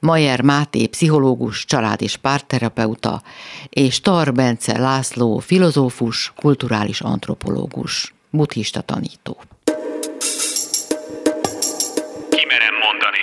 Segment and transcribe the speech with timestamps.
[0.00, 3.22] Majer Máté, pszichológus, család- és párterapeuta,
[3.68, 9.36] és Tar Bence László, filozófus, kulturális antropológus, buddhista tanító.
[12.30, 13.18] Kimerem mondani.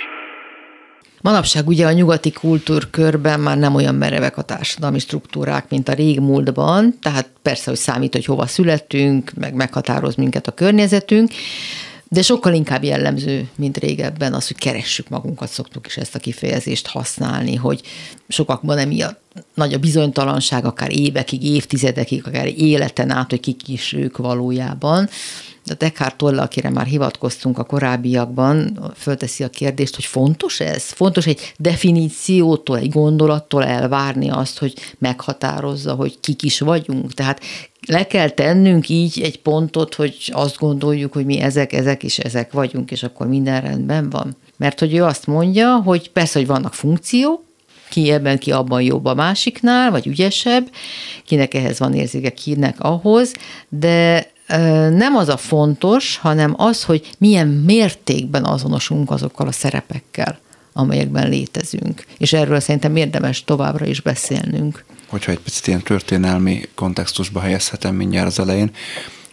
[1.20, 6.98] Manapság ugye a nyugati kultúrkörben már nem olyan merevek a társadalmi struktúrák, mint a régmúltban,
[7.00, 11.30] tehát persze, hogy számít, hogy hova születtünk, meg meghatároz minket a környezetünk,
[12.08, 16.86] de sokkal inkább jellemző, mint régebben az, hogy keressük magunkat, szoktuk is ezt a kifejezést
[16.86, 17.80] használni, hogy
[18.28, 19.20] sokakban emiatt
[19.54, 25.08] nagy a bizonytalanság, akár évekig, évtizedekig, akár életen át, hogy kik is ők valójában.
[25.66, 30.82] De Eckhart Tolle, akire már hivatkoztunk a korábbiakban, fölteszi a kérdést, hogy fontos ez?
[30.82, 37.14] Fontos egy definíciótól, egy gondolattól elvárni azt, hogy meghatározza, hogy kik is vagyunk.
[37.14, 37.40] Tehát
[37.86, 42.52] le kell tennünk így egy pontot, hogy azt gondoljuk, hogy mi ezek, ezek is ezek
[42.52, 44.36] vagyunk, és akkor minden rendben van.
[44.56, 47.44] Mert hogy ő azt mondja, hogy persze, hogy vannak funkciók,
[47.88, 50.70] ki ebben, ki abban jobb a másiknál, vagy ügyesebb,
[51.24, 53.32] kinek ehhez van érzéke, kinek ahhoz,
[53.68, 54.26] de
[54.90, 60.38] nem az a fontos, hanem az, hogy milyen mértékben azonosulunk azokkal a szerepekkel,
[60.72, 62.04] amelyekben létezünk.
[62.18, 64.84] És erről szerintem érdemes továbbra is beszélnünk.
[65.06, 68.70] Hogyha egy picit ilyen történelmi kontextusba helyezhetem mindjárt az elején,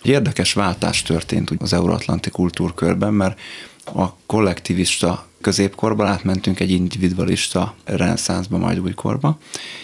[0.03, 3.39] egy érdekes váltás történt az euróatlanti kultúrkörben, mert
[3.85, 9.37] a kollektivista középkorban átmentünk egy individualista reneszánszba, majd újkorba,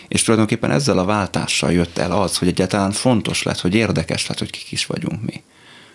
[0.08, 4.40] és tulajdonképpen ezzel a váltással jött el az, hogy egyáltalán fontos lett, hogy érdekes lett,
[4.40, 5.44] hogy kik is vagyunk mi.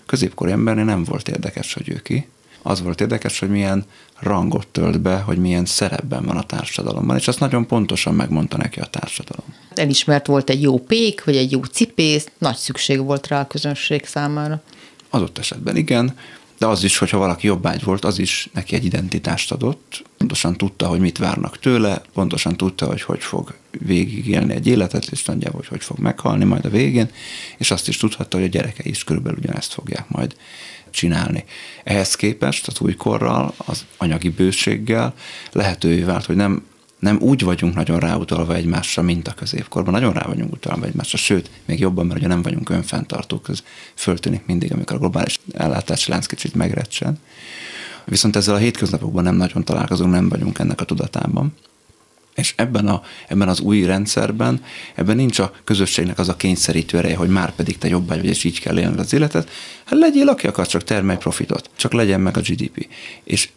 [0.07, 2.29] Középkori embernél nem volt érdekes, hogy ő ki,
[2.67, 3.85] az volt érdekes, hogy milyen
[4.21, 8.81] rangot tölt be, hogy milyen szerepben van a társadalomban, és azt nagyon pontosan megmondta neki
[8.81, 9.55] a társadalom.
[9.75, 14.07] Elismert volt egy jó pék, vagy egy jó cipész, nagy szükség volt rá a közönség
[14.07, 14.63] számára.
[15.11, 16.17] Adott esetben igen,
[16.59, 20.87] de az is, hogyha valaki jobbágy volt, az is neki egy identitást adott, pontosan tudta,
[20.87, 25.69] hogy mit várnak tőle, pontosan tudta, hogy hogy fog végigélni egy életet, és nagyjából, hogy
[25.69, 27.11] hogy fog meghalni majd a végén,
[27.59, 30.37] és azt is tudhatta, hogy a gyerekei is körülbelül ugyanezt fogják majd
[30.91, 31.45] csinálni.
[31.85, 35.15] Ehhez képest az újkorral, az anyagi bőséggel
[35.53, 36.63] lehetővé vált, hogy nem
[37.05, 39.93] nem úgy vagyunk nagyon ráutalva egymásra, mint a középkorban.
[39.93, 43.63] Nagyon rá vagyunk utalva egymásra, sőt, még jobban, mert ugye nem vagyunk önfenntartók, ez
[43.95, 47.19] föltűnik mindig, amikor a globális ellátási lánc kicsit megrecsen.
[48.05, 51.55] Viszont ezzel a hétköznapokban nem nagyon találkozunk, nem vagyunk ennek a tudatában.
[52.35, 54.63] És ebben, a, ebben az új rendszerben,
[54.95, 58.45] ebben nincs a közösségnek az a kényszerítő ereje, hogy már pedig te jobb vagy, és
[58.45, 59.51] így kell élned az életet.
[59.85, 62.89] Hát legyél, aki akar, csak termelj profitot, csak legyen meg a GDP.
[63.25, 63.49] És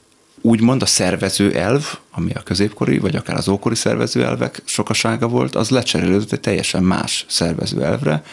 [0.41, 5.55] úgymond a szervező elv, ami a középkori, vagy akár az ókori szervező elvek sokasága volt,
[5.55, 8.23] az lecserélődött egy teljesen más szervező elvre,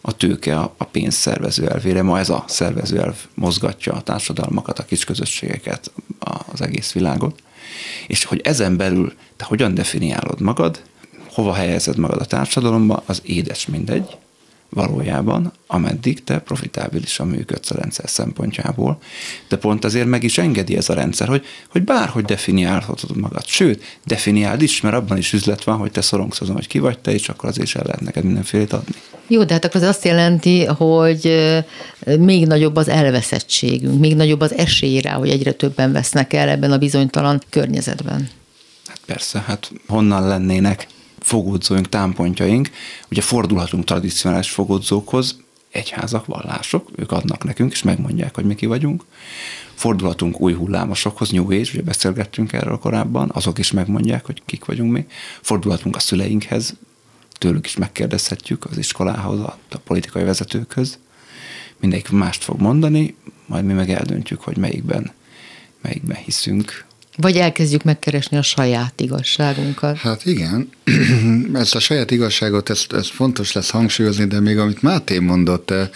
[0.00, 2.02] a tőke a, pénz szervező elvére.
[2.02, 5.90] Ma ez a szervező elv mozgatja a társadalmakat, a kisközösségeket,
[6.52, 7.42] az egész világot.
[8.06, 10.82] És hogy ezen belül te hogyan definiálod magad,
[11.32, 14.16] hova helyezed magad a társadalomba, az édes mindegy,
[14.70, 18.98] valójában, ameddig te profitábilisan működsz a rendszer szempontjából,
[19.48, 23.46] de pont azért meg is engedi ez a rendszer, hogy, hogy bárhogy definiálhatod magad.
[23.46, 26.98] Sőt, definiáld is, mert abban is üzlet van, hogy te szorongsz azon, hogy ki vagy
[26.98, 28.94] te, és akkor azért is el lehet neked mindenfélét adni.
[29.26, 31.54] Jó, de hát akkor az azt jelenti, hogy
[32.18, 36.72] még nagyobb az elveszettségünk, még nagyobb az esély rá, hogy egyre többen vesznek el ebben
[36.72, 38.28] a bizonytalan környezetben.
[38.86, 40.86] Hát persze, hát honnan lennének
[41.28, 42.70] fogódzóink, támpontjaink,
[43.10, 45.36] ugye fordulhatunk tradicionális fogódzókhoz,
[45.70, 49.04] egyházak, vallások, ők adnak nekünk, és megmondják, hogy mi ki vagyunk.
[49.74, 54.92] Fordulhatunk új hullámosokhoz, New Age, ugye beszélgettünk erről korábban, azok is megmondják, hogy kik vagyunk
[54.92, 55.06] mi.
[55.40, 56.74] Fordulhatunk a szüleinkhez,
[57.38, 60.98] tőlük is megkérdezhetjük, az iskolához, a, politikai vezetőkhöz.
[61.80, 63.16] Mindegyik mást fog mondani,
[63.46, 65.12] majd mi meg eldöntjük, hogy melyikben,
[65.82, 66.86] melyikben hiszünk,
[67.20, 69.96] vagy elkezdjük megkeresni a saját igazságunkat.
[69.96, 70.70] Hát igen,
[71.52, 75.88] ezt a saját igazságot, ezt, ezt fontos lesz hangsúlyozni, de még amit Máté mondott, eh,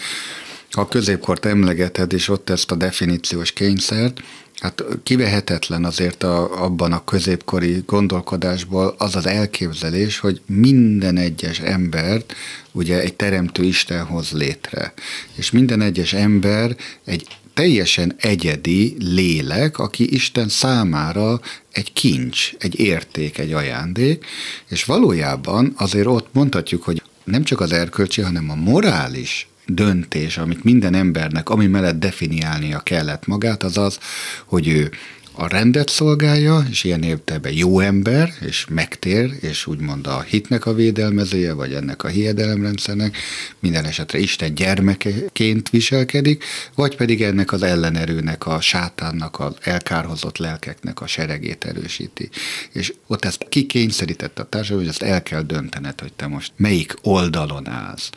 [0.75, 4.21] a középkort emlegeted, és ott ezt a definíciós kényszert,
[4.63, 12.35] Hát kivehetetlen azért a, abban a középkori gondolkodásból az az elképzelés, hogy minden egyes embert
[12.71, 14.93] ugye egy teremtő Isten hoz létre.
[15.35, 16.75] És minden egyes ember
[17.05, 21.39] egy teljesen egyedi lélek, aki Isten számára
[21.71, 24.25] egy kincs, egy érték, egy ajándék,
[24.69, 30.63] és valójában azért ott mondhatjuk, hogy nem csak az erkölcsi, hanem a morális döntés, amit
[30.63, 33.99] minden embernek, ami mellett definiálnia kellett magát, az az,
[34.45, 34.91] hogy ő
[35.35, 40.73] a rendet szolgálja, és ilyen értelemben jó ember, és megtér, és úgymond a hitnek a
[40.73, 43.17] védelmezője, vagy ennek a hiedelemrendszernek,
[43.59, 46.43] minden esetre Isten gyermekeként viselkedik,
[46.75, 52.29] vagy pedig ennek az ellenerőnek, a sátánnak, az elkárhozott lelkeknek a seregét erősíti.
[52.71, 56.95] És ott ezt kikényszerítette a társadalom, hogy ezt el kell döntened, hogy te most melyik
[57.01, 58.09] oldalon állsz.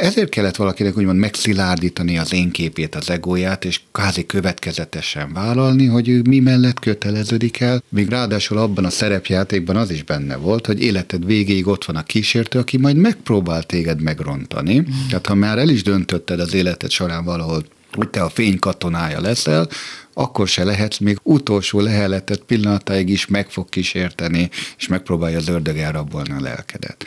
[0.00, 6.08] Ezért kellett valakinek úgymond megszilárdítani az én képét, az egóját, és kázi következetesen vállalni, hogy
[6.08, 7.82] ő mi mellett köteleződik el.
[7.88, 12.02] Még ráadásul abban a szerepjátékban az is benne volt, hogy életed végéig ott van a
[12.02, 14.78] kísértő, aki majd megpróbál téged megrontani.
[14.78, 15.08] Mm.
[15.08, 19.20] Tehát ha már el is döntötted az életed során valahol hogy te a fény katonája
[19.20, 19.68] leszel,
[20.14, 25.76] akkor se lehetsz, még utolsó leheletet pillanatáig is meg fog kísérteni, és megpróbálja az ördög
[25.76, 27.06] elrabolni a lelkedet.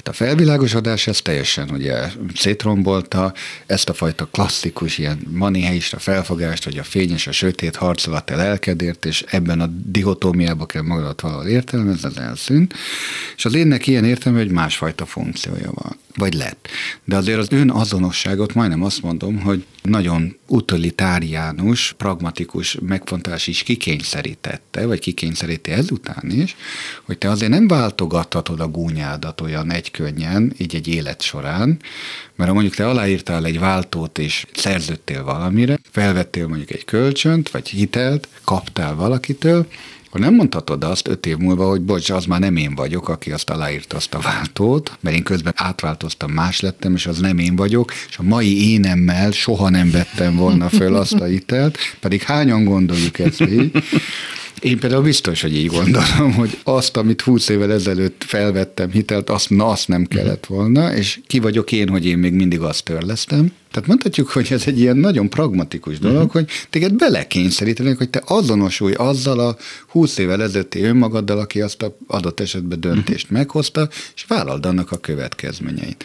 [0.00, 3.32] Hát a felvilágosodás ez teljesen ugye szétrombolta
[3.66, 8.40] ezt a fajta klasszikus ilyen maniheista felfogást, hogy a fény és a sötét harcolat el
[8.40, 12.74] elkedért, és ebben a dihotómiába kell magadat valahol értelmezni, az elszűnt.
[13.36, 16.68] És az énnek ilyen értelme, hogy másfajta funkciója van vagy lett.
[17.04, 24.86] De azért az ön azonosságot majdnem azt mondom, hogy nagyon utilitáriánus, pragmatikus megfontolás is kikényszerítette,
[24.86, 26.56] vagy kikényszeríti ezután is,
[27.02, 31.78] hogy te azért nem váltogathatod a gúnyádat olyan egykönnyen, így egy élet során,
[32.34, 37.68] mert ha mondjuk te aláírtál egy váltót és szerződtél valamire, felvettél mondjuk egy kölcsönt, vagy
[37.68, 39.66] hitelt, kaptál valakitől,
[40.10, 43.32] akkor nem mondhatod azt öt év múlva, hogy bocs, az már nem én vagyok, aki
[43.32, 47.56] azt aláírta azt a váltót, mert én közben átváltoztam, más lettem, és az nem én
[47.56, 52.64] vagyok, és a mai énemmel soha nem vettem volna föl azt a hitelt, pedig hányan
[52.64, 53.84] gondoljuk ezt így.
[54.60, 59.50] Én például biztos, hogy így gondolom, hogy azt, amit 20 évvel ezelőtt felvettem hitelt, azt,
[59.50, 63.52] na, azt nem kellett volna, és ki vagyok én, hogy én még mindig azt törlesztem.
[63.70, 66.32] Tehát mondhatjuk, hogy ez egy ilyen nagyon pragmatikus dolog, uh-huh.
[66.32, 69.56] hogy téged belekényszerítenek, hogy te azonosulj azzal a
[69.86, 73.38] 20 évvel ezelőtti önmagaddal, aki azt a adott esetben döntést uh-huh.
[73.38, 76.04] meghozta, és vállald annak a következményeit.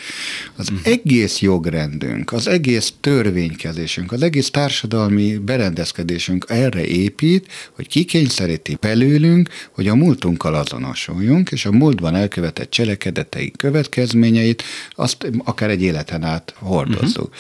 [0.56, 0.88] Az uh-huh.
[0.94, 9.88] egész jogrendünk, az egész törvénykezésünk, az egész társadalmi berendezkedésünk erre épít, hogy kikényszeríti belőlünk, hogy
[9.88, 14.64] a múltunkkal azonosuljunk, és a múltban elkövetett cselekedeteink következményeit
[14.96, 17.28] azt akár egy életen át hordozzuk.
[17.28, 17.36] Uh-huh.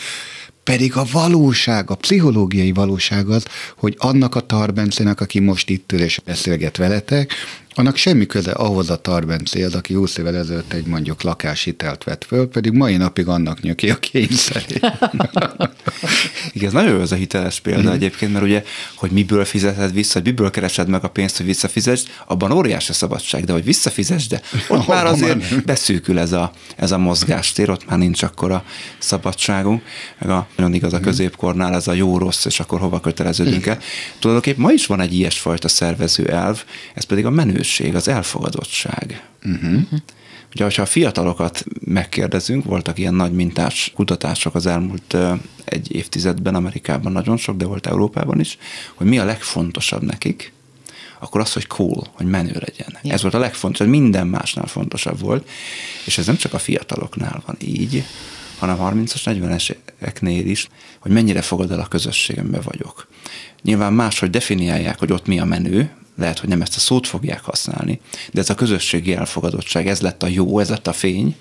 [0.71, 3.45] Pedig a valóság, a pszichológiai valóság az,
[3.77, 7.33] hogy annak a Tarbencének, aki most itt ül és beszélget veletek,
[7.75, 12.47] annak semmi köze ahhoz a tarbencéhez, aki 20 évvel ezelőtt egy mondjuk lakáshitelt vett föl,
[12.47, 14.79] pedig mai napig annak nyöki a kényszerét.
[16.51, 17.93] Igen, ez nagyon jó ez a hiteles példa mm.
[17.93, 18.63] egyébként, mert ugye,
[18.95, 22.93] hogy miből fizeted vissza, hogy miből keresed meg a pénzt, hogy visszafizesd, abban óriási a
[22.93, 27.89] szabadság, de hogy visszafizesd, de ott már azért beszűkül ez a, ez a mozgástér, ott
[27.89, 28.63] már nincs akkor a
[28.97, 29.83] szabadságunk,
[30.19, 31.05] meg a, nagyon igaz a mhm.
[31.05, 33.79] középkornál ez a jó-rossz, és akkor hova köteleződünk el.
[34.19, 36.63] Tulajdonképpen ma is van egy ilyesfajta szervező elv,
[36.93, 39.23] ez pedig a menő felelősség, az elfogadottság.
[39.45, 39.81] Uh-huh.
[40.53, 45.17] Ugye, ha a fiatalokat megkérdezünk, voltak ilyen nagy mintás kutatások az elmúlt
[45.65, 48.57] egy évtizedben, Amerikában nagyon sok, de volt Európában is,
[48.95, 50.53] hogy mi a legfontosabb nekik,
[51.19, 52.97] akkor az, hogy cool, hogy menő legyen.
[53.03, 53.13] Ja.
[53.13, 55.49] Ez volt a legfontosabb, minden másnál fontosabb volt,
[56.05, 58.03] és ez nem csak a fiataloknál van így,
[58.59, 60.67] hanem 30-as, 40-eseknél is,
[60.99, 63.07] hogy mennyire fogad el a közösségembe vagyok.
[63.61, 67.07] Nyilván más, hogy definiálják, hogy ott mi a menő, lehet, hogy nem ezt a szót
[67.07, 67.99] fogják használni,
[68.31, 71.35] de ez a közösségi elfogadottság, ez lett a jó, ez lett a fény,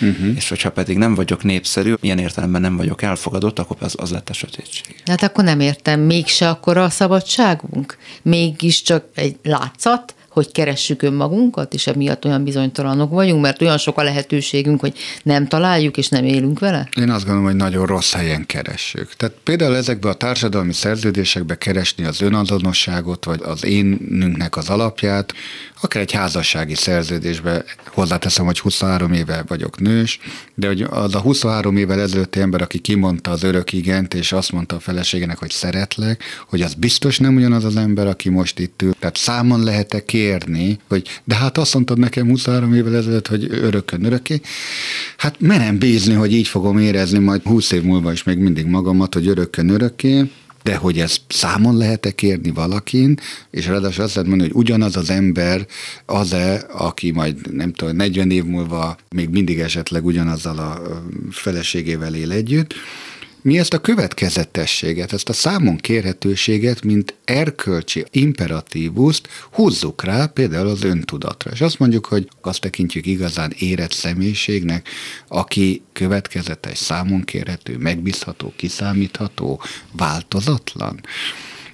[0.00, 0.36] Uh-huh.
[0.36, 4.28] És hogyha pedig nem vagyok népszerű, ilyen értelemben nem vagyok elfogadott, akkor az, az lett
[4.28, 4.96] a sötétség.
[5.06, 7.96] Hát akkor nem értem, mégse akkor a szabadságunk?
[8.22, 10.14] Mégis csak egy látszat?
[10.36, 15.46] Hogy keressük önmagunkat, és emiatt olyan bizonytalanok vagyunk, mert olyan sok a lehetőségünk, hogy nem
[15.46, 16.88] találjuk, és nem élünk vele?
[16.96, 19.14] Én azt gondolom, hogy nagyon rossz helyen keressük.
[19.14, 25.32] Tehát például ezekbe a társadalmi szerződésekbe keresni az önazonosságot, vagy az énünknek az alapját,
[25.80, 30.20] akár egy házassági szerződésbe, hozzáteszem, hogy 23 éve vagyok nős,
[30.54, 34.52] de hogy az a 23 évvel ezelőtti ember, aki kimondta az örök igent, és azt
[34.52, 38.82] mondta a feleségének, hogy szeretlek, hogy az biztos nem ugyanaz az ember, aki most itt
[38.82, 38.94] ül.
[38.98, 44.04] Tehát számon lehet-e kérni, hogy de hát azt mondtad nekem 23 évvel ezelőtt, hogy örökön
[44.04, 44.40] örökké.
[45.16, 49.14] Hát merem bízni, hogy így fogom érezni majd 20 év múlva is még mindig magamat,
[49.14, 50.30] hogy örökön örökké,
[50.62, 53.18] de hogy ezt számon lehet-e kérni valakin,
[53.50, 55.66] és ráadásul azt lehet mondani, hogy ugyanaz az ember
[56.06, 60.82] az-e, aki majd nem tudom, 40 év múlva még mindig esetleg ugyanazzal a
[61.30, 62.74] feleségével él együtt,
[63.46, 70.84] mi ezt a következetességet, ezt a számon kérhetőséget, mint erkölcsi imperatívuszt húzzuk rá például az
[70.84, 71.50] öntudatra.
[71.50, 74.88] És azt mondjuk, hogy azt tekintjük igazán érett személyiségnek,
[75.28, 79.60] aki következetes, számon kérhető, megbízható, kiszámítható,
[79.92, 81.00] változatlan.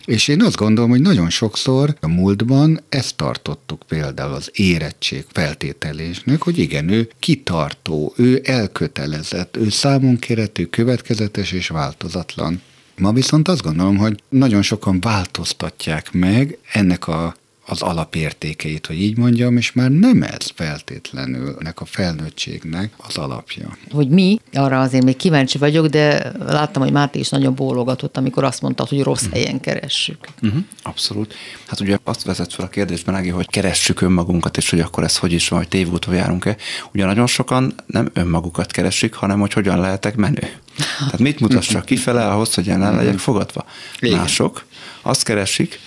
[0.05, 6.43] És én azt gondolom, hogy nagyon sokszor a múltban ezt tartottuk például az érettség feltételésnek,
[6.43, 12.63] hogy igen, ő kitartó, ő elkötelezett, ő számon kérető, következetes és változatlan.
[12.97, 17.35] Ma viszont azt gondolom, hogy nagyon sokan változtatják meg ennek a
[17.67, 23.77] az alapértékeit, hogy így mondjam, és már nem ez feltétlenül ennek a felnőttségnek az alapja.
[23.91, 28.45] Hogy mi, arra azért még kíváncsi vagyok, de láttam, hogy Máté is nagyon bólogatott, amikor
[28.45, 29.39] azt mondta, hogy rossz uh-huh.
[29.39, 30.29] helyen keressük.
[30.43, 30.63] Uh-huh.
[30.83, 31.35] Abszolút.
[31.67, 35.17] Hát ugye azt vezet fel a kérdésben, Ági, hogy keressük önmagunkat, és hogy akkor ez
[35.17, 36.57] hogy is van, hogy tévúton járunk-e.
[36.93, 40.51] Ugye nagyon sokan nem önmagukat keresik, hanem hogy hogyan lehetek menő.
[40.99, 43.65] Tehát mit mutassak kifele ahhoz, hogy jelen legyek fogadva.
[44.01, 44.19] Igen.
[44.19, 44.65] Mások
[45.03, 45.81] azt keresik,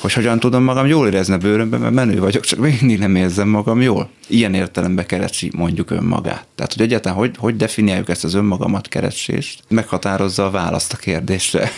[0.00, 3.48] hogy hogyan tudom magam jól érezni a bőrömben, mert menő vagyok, csak mindig nem érzem
[3.48, 4.10] magam jól.
[4.26, 6.46] Ilyen értelemben keresi mondjuk önmagát.
[6.54, 11.70] Tehát, hogy egyáltalán hogy, hogy definiáljuk ezt az önmagamat keresést, meghatározza a választ a kérdésre.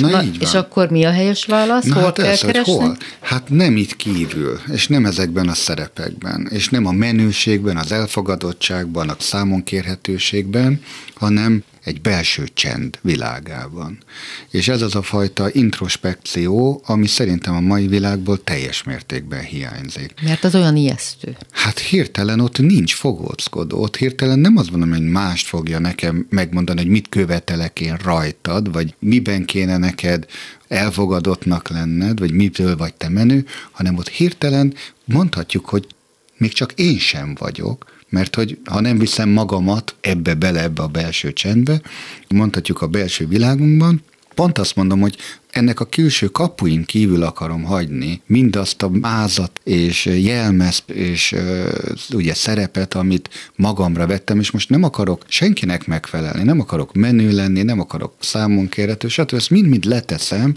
[0.00, 0.48] Na, Na így van.
[0.48, 1.84] És akkor mi a helyes válasz?
[1.84, 2.72] Na, hol hát kell ez, keresni?
[2.72, 2.96] Hol?
[3.20, 9.08] Hát nem itt kívül, és nem ezekben a szerepekben, és nem a menőségben, az elfogadottságban,
[9.08, 10.80] a számonkérhetőségben,
[11.14, 13.98] hanem egy belső csend világában.
[14.50, 20.14] És ez az a fajta introspekció, ami szerintem a mai világból teljes mértékben hiányzik.
[20.22, 21.36] Mert az olyan ijesztő.
[21.50, 26.80] Hát hirtelen ott nincs fogóckodó, ott hirtelen nem az mondom, hogy mást fogja nekem megmondani,
[26.80, 30.26] hogy mit követelek én rajtad, vagy miben kéne neked
[30.68, 34.74] elfogadottnak lenned, vagy mitől vagy te menő, hanem ott hirtelen
[35.04, 35.86] mondhatjuk, hogy
[36.36, 40.86] még csak én sem vagyok, mert hogy ha nem viszem magamat ebbe bele, ebbe a
[40.86, 41.80] belső csendbe,
[42.28, 44.02] mondhatjuk a belső világunkban,
[44.34, 45.16] pont azt mondom, hogy
[45.50, 51.34] ennek a külső kapuin kívül akarom hagyni mindazt a mázat és jelmezt és
[52.12, 57.62] ugye szerepet, amit magamra vettem, és most nem akarok senkinek megfelelni, nem akarok menő lenni,
[57.62, 59.34] nem akarok számon kérhető, stb.
[59.34, 60.56] Ezt mind-mind leteszem,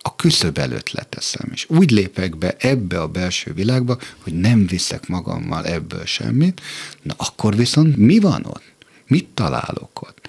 [0.00, 5.06] a küszöb előtt leteszem, és úgy lépek be ebbe a belső világba, hogy nem viszek
[5.08, 6.60] magammal ebből semmit,
[7.02, 8.62] na akkor viszont mi van ott?
[9.06, 10.28] Mit találok ott?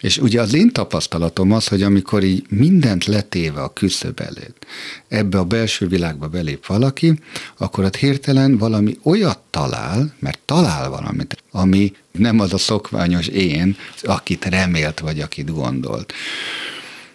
[0.00, 4.66] És ugye az én tapasztalatom az, hogy amikor így mindent letéve a küszöb előtt,
[5.08, 7.14] ebbe a belső világba belép valaki,
[7.56, 13.76] akkor ott hirtelen valami olyat talál, mert talál valamit, ami nem az a szokványos én,
[14.02, 16.12] akit remélt, vagy akit gondolt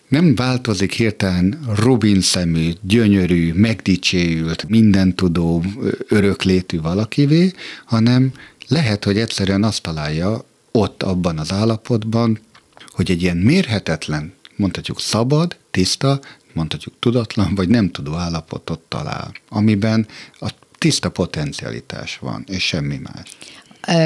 [0.08, 5.64] nem változik hirtelen Robin szemű, gyönyörű, megdicséült, mindentudó,
[6.08, 7.54] öröklétű valakivé,
[7.86, 8.32] hanem
[8.68, 12.40] lehet, hogy egyszerűen azt találja ott abban az állapotban,
[12.88, 16.20] hogy egy ilyen mérhetetlen, mondhatjuk szabad, tiszta,
[16.54, 20.08] mondhatjuk tudatlan, vagy nem tudó állapotot talál, amiben
[20.40, 23.38] a tiszta potencialitás van, és semmi más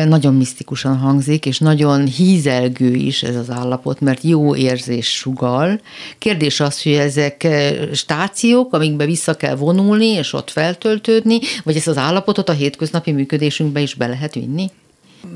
[0.06, 5.82] nagyon misztikusan hangzik, és nagyon hízelgő is ez az állapot, mert jó érzés sugal.
[6.18, 7.48] Kérdés az, hogy ezek
[7.94, 13.80] stációk, amikbe vissza kell vonulni, és ott feltöltődni, vagy ezt az állapotot a hétköznapi működésünkbe
[13.80, 14.70] is be lehet vinni?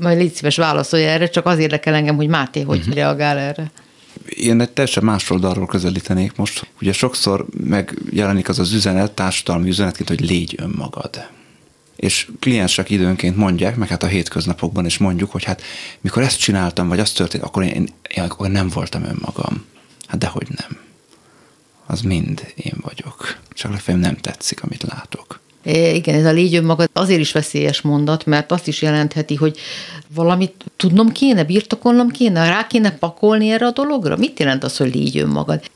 [0.00, 2.94] Majd légy szíves válaszolj erre, csak az érdekel engem, hogy Máté hogy uh-huh.
[2.94, 3.70] reagál erre.
[4.26, 6.66] Én egy teljesen más oldalról közelítenék most.
[6.80, 11.34] Ugye sokszor megjelenik az az üzenet, társadalmi üzenetként, hogy légy önmagad
[11.96, 15.62] és kliensek időnként mondják, meg hát a hétköznapokban is mondjuk, hogy hát
[16.00, 19.64] mikor ezt csináltam, vagy azt történt, akkor én, én akkor nem voltam önmagam.
[20.06, 20.78] Hát dehogy nem.
[21.86, 23.38] Az mind én vagyok.
[23.52, 25.40] Csak legfeljebb nem tetszik, amit látok.
[25.62, 29.58] É, igen, ez a légy önmagad azért is veszélyes mondat, mert azt is jelentheti, hogy
[30.14, 34.16] valamit tudnom kéne, birtokolnom kéne, rá kéne pakolni erre a dologra.
[34.16, 35.70] Mit jelent az, hogy légy önmagad?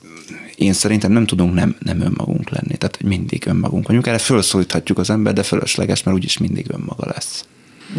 [0.61, 4.07] Én szerintem nem tudunk nem, nem önmagunk lenni, tehát mindig önmagunk vagyunk.
[4.07, 7.45] Erre felszólíthatjuk az ember, de fölösleges, mert úgyis mindig önmaga lesz.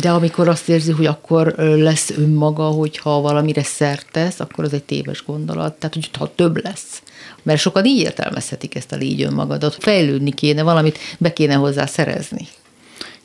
[0.02, 4.84] De amikor azt érzi, hogy akkor lesz önmaga, hogyha valamire szert tesz, akkor az egy
[4.84, 5.74] téves gondolat.
[5.74, 7.02] Tehát, hogy ha több lesz.
[7.44, 9.78] Mert sokan így értelmezhetik ezt a légy önmagadat.
[9.80, 12.48] Fejlődni kéne, valamit be kéne hozzá szerezni.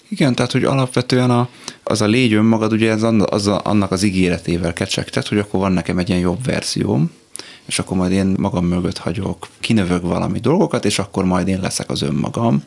[0.08, 1.48] Igen, tehát, hogy alapvetően a,
[1.82, 5.98] az a légy önmagad, ugye ez az, annak az ígéretével kecsegtet, hogy akkor van nekem
[5.98, 7.10] egy ilyen jobb verzióm,
[7.66, 11.90] és akkor majd én magam mögött hagyok, kinövök valami dolgokat, és akkor majd én leszek
[11.90, 12.62] az önmagam,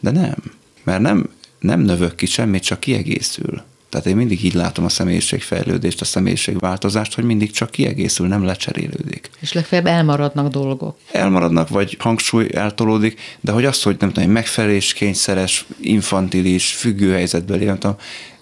[0.00, 0.36] de nem.
[0.82, 3.62] mert nem, nem növök ki semmit, csak kiegészül.
[3.94, 9.30] Tehát én mindig így látom a személyiségfejlődést, a személyiségváltozást, hogy mindig csak kiegészül, nem lecserélődik.
[9.40, 10.96] És legfeljebb elmaradnak dolgok.
[11.12, 17.64] Elmaradnak, vagy hangsúly eltolódik, de hogy az, hogy nem tudom, megfelelés kényszeres, infantilis, függő helyzetbeli,
[17.64, 17.96] nem tudom,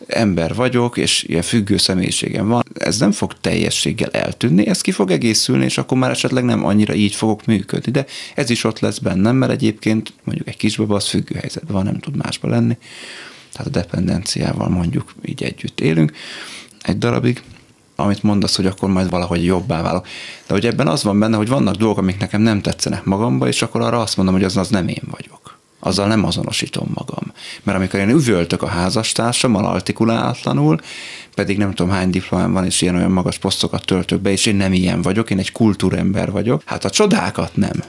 [0.07, 5.11] ember vagyok, és ilyen függő személyiségem van, ez nem fog teljességgel eltűnni, ez ki fog
[5.11, 8.99] egészülni, és akkor már esetleg nem annyira így fogok működni, de ez is ott lesz
[8.99, 12.77] bennem, mert egyébként mondjuk egy kisbaba az függő helyzetben van, nem tud másba lenni
[13.53, 16.13] tehát a dependenciával mondjuk így együtt élünk
[16.83, 17.43] egy darabig,
[17.97, 20.07] amit mondasz, hogy akkor majd valahogy jobbá válok.
[20.47, 23.63] De hogy ebben az van benne, hogy vannak dolgok, amik nekem nem tetszenek magamba, és
[23.63, 25.52] akkor arra azt mondom, hogy az, az nem én vagyok.
[25.85, 27.33] Azzal nem azonosítom magam.
[27.63, 30.81] Mert amikor én üvöltök a házastársammal artikulálatlanul,
[31.35, 34.55] pedig nem tudom hány diplomám van, és ilyen olyan magas posztokat töltök be, és én
[34.55, 37.83] nem ilyen vagyok, én egy kultúrember vagyok, hát a csodákat nem.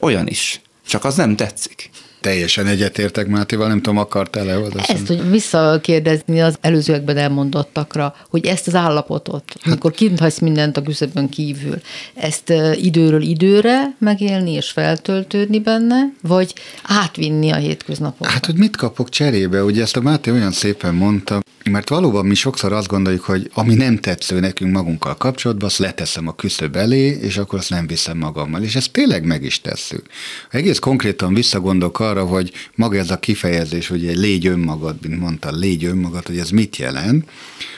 [0.00, 0.60] Olyan is.
[0.86, 1.90] Csak az nem tetszik.
[2.26, 8.74] Teljesen egyetértek Mátéval, nem tudom, akartál-e Ezt, hogy visszakérdezni az előzőekben elmondottakra, hogy ezt az
[8.74, 11.80] állapotot, hát, amikor kint hagysz mindent a küszöbön kívül,
[12.14, 18.32] ezt időről időre megélni és feltöltődni benne, vagy átvinni a hétköznapokba?
[18.32, 19.64] Hát, hogy mit kapok cserébe?
[19.64, 23.74] Ugye ezt a Máté olyan szépen mondta, mert valóban mi sokszor azt gondoljuk, hogy ami
[23.74, 28.18] nem tetsző nekünk magunkkal kapcsolatban, azt leteszem a küszöb elé, és akkor azt nem viszem
[28.18, 28.62] magammal.
[28.62, 30.06] És ezt tényleg meg is tesszük.
[30.50, 35.50] Egész konkrétan visszagondolok arra, hogy maga ez a kifejezés, hogy egy légy önmagad, mint mondta,
[35.50, 37.30] légy önmagad, hogy ez mit jelent,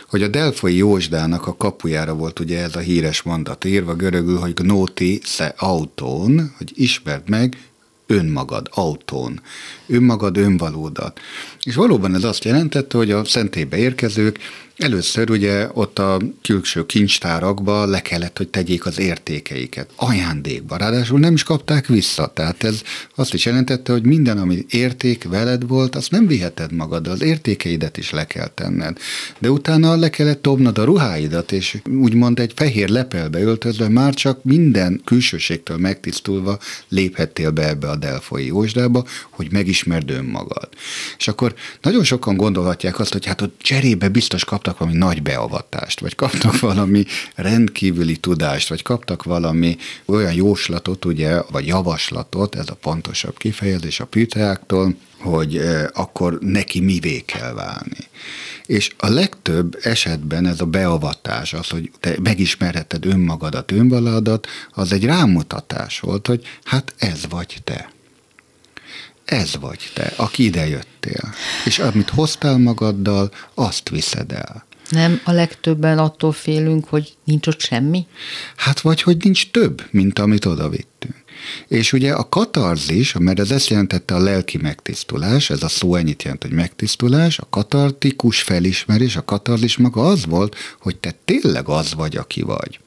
[0.08, 4.54] hogy a Delfoi Jósdának a kapujára volt ugye ez a híres mondat írva görögül, hogy
[4.54, 7.56] gnóti se autón, hogy ismerd meg
[8.08, 9.40] önmagad, autón,
[9.86, 11.20] önmagad, önvalódat.
[11.62, 14.38] És valóban ez azt jelentette, hogy a szentébe érkezők
[14.78, 19.90] Először ugye ott a külső kincstárakba le kellett, hogy tegyék az értékeiket.
[19.96, 20.76] Ajándékba.
[20.76, 22.32] Ráadásul nem is kapták vissza.
[22.34, 22.82] Tehát ez
[23.14, 27.96] azt is jelentette, hogy minden, ami érték veled volt, azt nem viheted magad, az értékeidet
[27.96, 28.98] is le kell tenned.
[29.38, 34.44] De utána le kellett dobnod a ruháidat, és úgymond egy fehér lepelbe öltözve már csak
[34.44, 40.68] minden külsőségtől megtisztulva léphettél be ebbe a Delfoi Jósdába, hogy megismerd önmagad.
[41.18, 45.22] És akkor nagyon sokan gondolhatják azt, hogy hát ott cserébe biztos kaptak kaptak valami nagy
[45.22, 47.04] beavatást, vagy kaptak valami
[47.34, 54.04] rendkívüli tudást, vagy kaptak valami olyan jóslatot, ugye, vagy javaslatot, ez a pontosabb kifejezés a
[54.04, 58.08] püteáktól, hogy eh, akkor neki mivé kell válni.
[58.66, 65.04] És a legtöbb esetben ez a beavatás, az, hogy te megismerheted önmagadat, önvaladat, az egy
[65.04, 67.90] rámutatás volt, hogy hát ez vagy te
[69.28, 71.34] ez vagy te, aki idejöttél.
[71.64, 74.66] És amit hoztál magaddal, azt viszed el.
[74.90, 78.06] Nem, a legtöbben attól félünk, hogy nincs ott semmi?
[78.56, 81.14] Hát vagy, hogy nincs több, mint amit oda vittünk.
[81.68, 86.22] És ugye a katarzis, mert ez ezt jelentette a lelki megtisztulás, ez a szó ennyit
[86.22, 91.94] jelent, hogy megtisztulás, a katartikus felismerés, a katarzis maga az volt, hogy te tényleg az
[91.94, 92.80] vagy, aki vagy.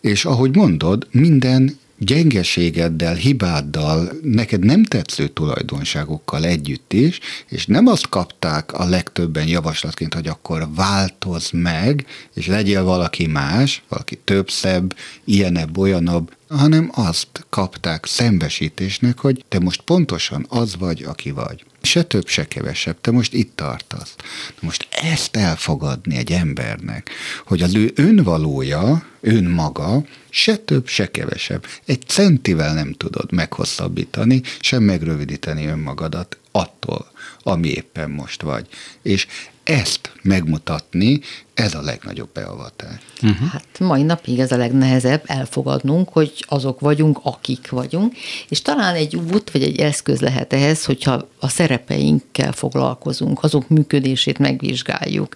[0.00, 8.08] És ahogy mondod, minden gyengeségeddel, hibáddal, neked nem tetsző tulajdonságokkal együtt is, és nem azt
[8.08, 14.96] kapták a legtöbben javaslatként, hogy akkor változ meg, és legyél valaki más, valaki több szebb,
[15.24, 21.64] ilyenebb, olyanabb, hanem azt kapták szembesítésnek, hogy te most pontosan az vagy, aki vagy.
[21.86, 24.14] Se több, se kevesebb, te most itt tartasz.
[24.60, 27.10] Most ezt elfogadni egy embernek,
[27.44, 31.66] hogy az ő önvalója, önmaga, se több, se kevesebb.
[31.84, 37.10] Egy centivel nem tudod meghosszabbítani, sem megrövidíteni önmagadat attól,
[37.42, 38.66] ami éppen most vagy.
[39.02, 39.26] És
[39.62, 41.20] ezt megmutatni,
[41.56, 43.00] ez a legnagyobb beavatás.
[43.22, 43.48] Uh-huh.
[43.48, 48.14] Hát mai napig ez a legnehezebb elfogadnunk, hogy azok vagyunk, akik vagyunk,
[48.48, 54.38] és talán egy út vagy egy eszköz lehet ehhez, hogyha a szerepeinkkel foglalkozunk, azok működését
[54.38, 55.34] megvizsgáljuk.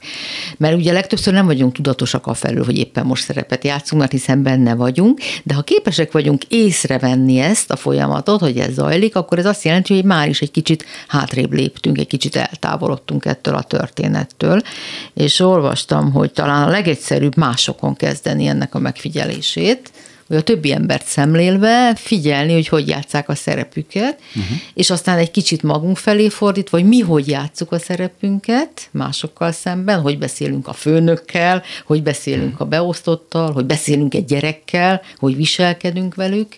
[0.56, 4.42] Mert ugye legtöbbször nem vagyunk tudatosak a felül, hogy éppen most szerepet játszunk, mert hiszen
[4.42, 9.46] benne vagyunk, de ha képesek vagyunk észrevenni ezt a folyamatot, hogy ez zajlik, akkor ez
[9.46, 14.60] azt jelenti, hogy már is egy kicsit hátrébb léptünk, egy kicsit eltávolodtunk ettől a történettől,
[15.14, 19.90] és olvastam hogy talán a legegyszerűbb másokon kezdeni ennek a megfigyelését,
[20.30, 24.56] hogy a többi embert szemlélve figyelni, hogy hogy játszák a szerepüket, uh-huh.
[24.74, 30.00] és aztán egy kicsit magunk felé fordítva, hogy mi hogy játszuk a szerepünket másokkal szemben,
[30.00, 36.56] hogy beszélünk a főnökkel, hogy beszélünk a beosztottal, hogy beszélünk egy gyerekkel, hogy viselkedünk velük,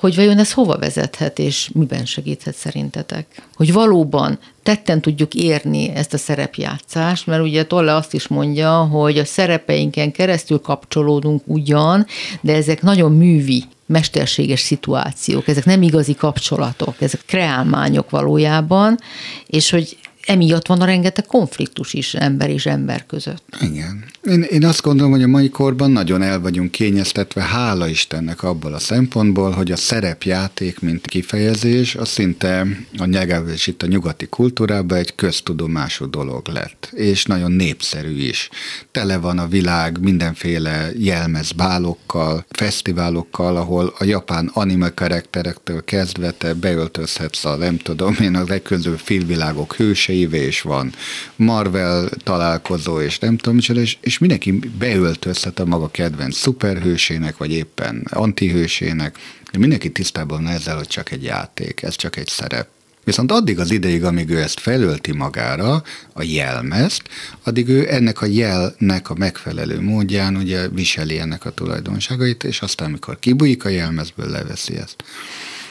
[0.00, 3.26] hogy vajon ez hova vezethet, és miben segíthet szerintetek?
[3.54, 9.18] Hogy valóban tetten tudjuk érni ezt a szerepjátszást, mert ugye Tolle azt is mondja, hogy
[9.18, 12.06] a szerepeinken keresztül kapcsolódunk ugyan,
[12.40, 18.98] de ezek nagyon művi mesterséges szituációk, ezek nem igazi kapcsolatok, ezek kreálmányok valójában,
[19.46, 23.44] és hogy emiatt van a rengeteg konfliktus is ember és ember között.
[23.60, 24.04] Igen.
[24.24, 28.74] Én, én azt gondolom, hogy a mai korban nagyon el vagyunk kényeztetve, hála Istennek abból
[28.74, 32.66] a szempontból, hogy a szerepjáték, mint kifejezés, az szinte
[32.98, 38.48] a nyelvez itt a nyugati kultúrában egy köztudomású dolog lett, és nagyon népszerű is.
[38.90, 47.44] Tele van a világ mindenféle jelmezbálokkal, fesztiválokkal, ahol a japán anime karakterektől kezdve te beöltözhetsz
[47.44, 50.92] a nem tudom én a legközül filmvilágok hőseivé, és van
[51.36, 57.52] Marvel találkozó, és nem tudom micsoda, és, és mindenki beöltözhet a maga kedvenc szuperhősének, vagy
[57.52, 59.18] éppen antihősének.
[59.58, 62.68] Mindenki tisztában van ezzel, hogy csak egy játék, ez csak egy szerep.
[63.06, 67.02] Viszont addig az ideig, amíg ő ezt felölti magára, a jelmezt,
[67.42, 72.88] addig ő ennek a jelnek a megfelelő módján ugye viseli ennek a tulajdonságait, és aztán,
[72.88, 75.04] amikor kibújik a jelmezből, leveszi ezt.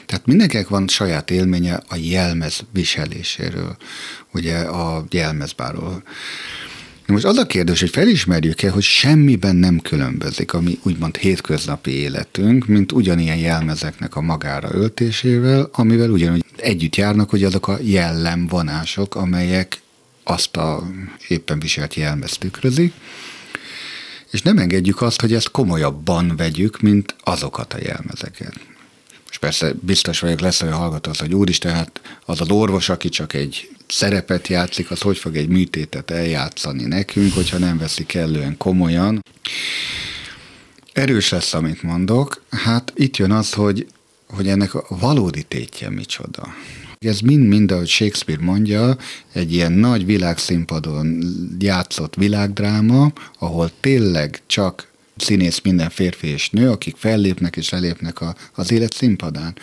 [0.05, 3.77] Tehát mindenkinek van saját élménye a jelmez viseléséről,
[4.33, 6.03] ugye a jelmezbáról.
[7.07, 12.65] Most az a kérdés, hogy felismerjük-e, hogy semmiben nem különbözik a mi úgymond hétköznapi életünk,
[12.65, 19.81] mint ugyanilyen jelmezeknek a magára öltésével, amivel ugyanúgy együtt járnak, hogy azok a jellemvonások, amelyek
[20.23, 20.83] azt a
[21.27, 22.93] éppen viselt jelmezt tükrözik,
[24.31, 28.53] és nem engedjük azt, hogy ezt komolyabban vegyük, mint azokat a jelmezeket.
[29.45, 33.69] Persze biztos vagyok, lesz olyan hallgató, hogy úristen, hát az az orvos, aki csak egy
[33.87, 39.21] szerepet játszik, az hogy fog egy műtétet eljátszani nekünk, hogyha nem veszik kellően komolyan.
[40.93, 42.43] Erős lesz, amit mondok.
[42.49, 43.87] Hát itt jön az, hogy,
[44.27, 46.53] hogy ennek a valódi tétje micsoda.
[46.99, 48.97] Ez mind-mind, ahogy Shakespeare mondja,
[49.33, 51.23] egy ilyen nagy világszínpadon
[51.59, 58.35] játszott világdráma, ahol tényleg csak színész minden férfi és nő, akik fellépnek és lelépnek a,
[58.53, 59.57] az élet színpadán.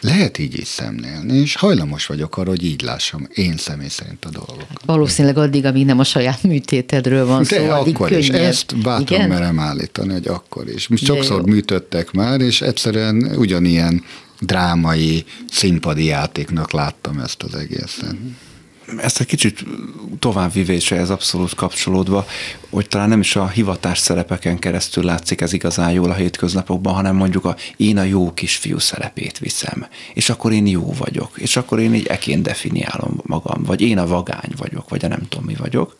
[0.00, 4.30] Lehet így is szemlélni, és hajlamos vagyok arra, hogy így lássam én személy szerint a
[4.30, 4.80] dolgokat.
[4.84, 8.22] Valószínűleg addig, amíg nem a saját műtétedről van De szó, addig akkor könnyebb.
[8.22, 9.28] is, ezt bátran Igen?
[9.28, 10.88] merem állítani, hogy akkor is.
[10.88, 14.04] De sokszor műtöttek már, és egyszerűen ugyanilyen
[14.40, 18.14] drámai, színpadi játéknak láttam ezt az egészet.
[18.98, 19.64] Ezt egy kicsit
[20.18, 22.26] továbbvivésre ez abszolút kapcsolódva,
[22.70, 27.16] hogy talán nem is a hivatás szerepeken keresztül látszik ez igazán jól a hétköznapokban, hanem
[27.16, 31.80] mondjuk a én a jó kisfiú szerepét viszem, és akkor én jó vagyok, és akkor
[31.80, 35.54] én így eként definiálom magam, vagy én a vagány vagyok, vagy a nem tudom mi
[35.54, 35.96] vagyok,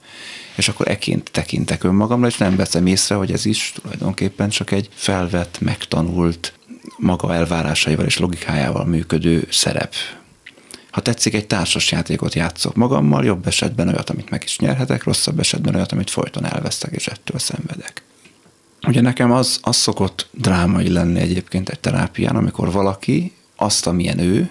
[0.54, 4.88] és akkor eként tekintek önmagamra, és nem veszem észre, hogy ez is tulajdonképpen csak egy
[4.94, 6.52] felvett, megtanult,
[6.96, 9.94] maga elvárásaival és logikájával működő szerep.
[10.92, 15.38] Ha tetszik, egy társas játékot játszok magammal, jobb esetben olyat, amit meg is nyerhetek, rosszabb
[15.38, 18.02] esetben olyat, amit folyton elvesztek, és ettől szenvedek.
[18.86, 24.50] Ugye nekem az, az szokott drámai lenni egyébként egy terápián, amikor valaki azt, amilyen ő,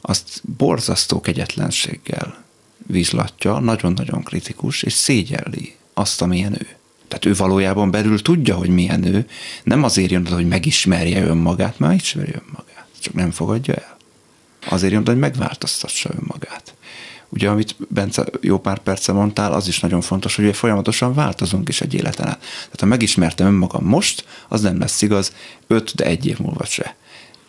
[0.00, 2.44] azt borzasztó kegyetlenséggel
[2.86, 6.66] vizslatja, nagyon-nagyon kritikus, és szégyelli azt, amilyen ő.
[7.08, 9.26] Tehát ő valójában belül tudja, hogy milyen ő,
[9.64, 13.93] nem azért jön oda, hogy megismerje önmagát, mert ismeri önmagát, csak nem fogadja el.
[14.68, 16.74] Azért jön hogy megváltoztassa önmagát.
[17.28, 21.80] Ugye, amit Bence jó pár perce mondtál, az is nagyon fontos, hogy folyamatosan változunk is
[21.80, 22.38] egy életen át.
[22.38, 25.32] Tehát ha megismertem önmagam most, az nem lesz igaz
[25.66, 26.96] öt, de egy év múlva se.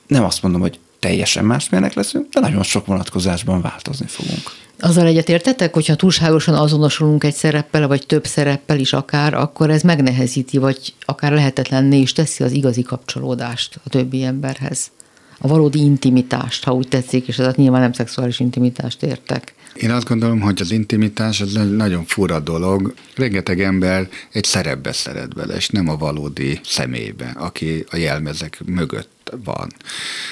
[0.07, 4.51] Nem azt mondom, hogy teljesen másmilyenek leszünk, de nagyon sok vonatkozásban változni fogunk.
[4.79, 10.57] Azzal egyetértetek, hogyha túlságosan azonosulunk egy szereppel, vagy több szereppel is akár, akkor ez megnehezíti,
[10.57, 14.91] vagy akár lehetetlenné is teszi az igazi kapcsolódást a többi emberhez.
[15.37, 19.53] A valódi intimitást, ha úgy tetszik, és ez nyilván nem szexuális intimitást értek.
[19.75, 22.93] Én azt gondolom, hogy az intimitás az nagyon fura dolog.
[23.15, 29.33] Rengeteg ember egy szerepbe szeret bele, és nem a valódi személybe, aki a jelmezek mögött
[29.43, 29.71] van,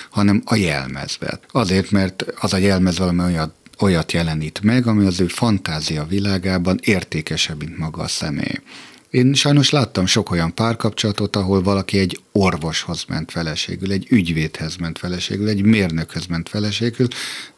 [0.09, 1.39] hanem a jelmezbe.
[1.51, 6.79] Azért, mert az a jelmez valami olyat, olyat jelenít meg, ami az ő fantázia világában
[6.81, 8.61] értékesebb, mint maga a személy.
[9.13, 14.97] Én sajnos láttam sok olyan párkapcsolatot, ahol valaki egy orvoshoz ment feleségül, egy ügyvédhez ment
[14.97, 17.07] feleségül, egy mérnökhöz ment feleségül,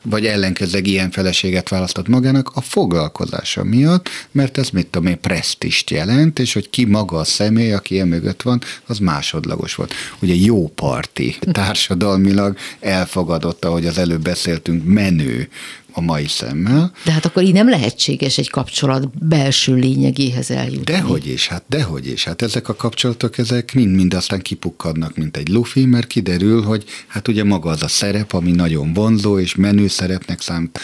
[0.02, 5.90] vagy ellenkezőleg ilyen feleséget választott magának a foglalkozása miatt, mert ez mit tudom én, presztist
[5.90, 9.94] jelent, és hogy ki maga a személy, aki e mögött van, az másodlagos volt.
[10.20, 15.50] Ugye jó parti, társadalmilag elfogadott, ahogy az előbb beszéltünk, menő
[15.98, 16.92] a mai szemmel.
[17.04, 20.84] De hát akkor így nem lehetséges egy kapcsolat belső lényegéhez eljutni.
[20.84, 22.24] Dehogy is, hát dehogy is.
[22.24, 27.28] Hát ezek a kapcsolatok, ezek mind-mind aztán kipukkadnak, mint egy lufi, mert kiderül, hogy hát
[27.28, 30.80] ugye maga az a szerep, ami nagyon vonzó és menő szerepnek számít.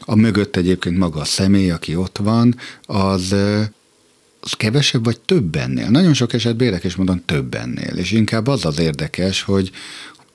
[0.00, 3.34] A mögött egyébként maga a személy, aki ott van, az
[4.40, 5.88] az kevesebb vagy több ennél.
[5.88, 9.70] Nagyon sok esetben érdekes módon több ennél, és inkább az az érdekes, hogy,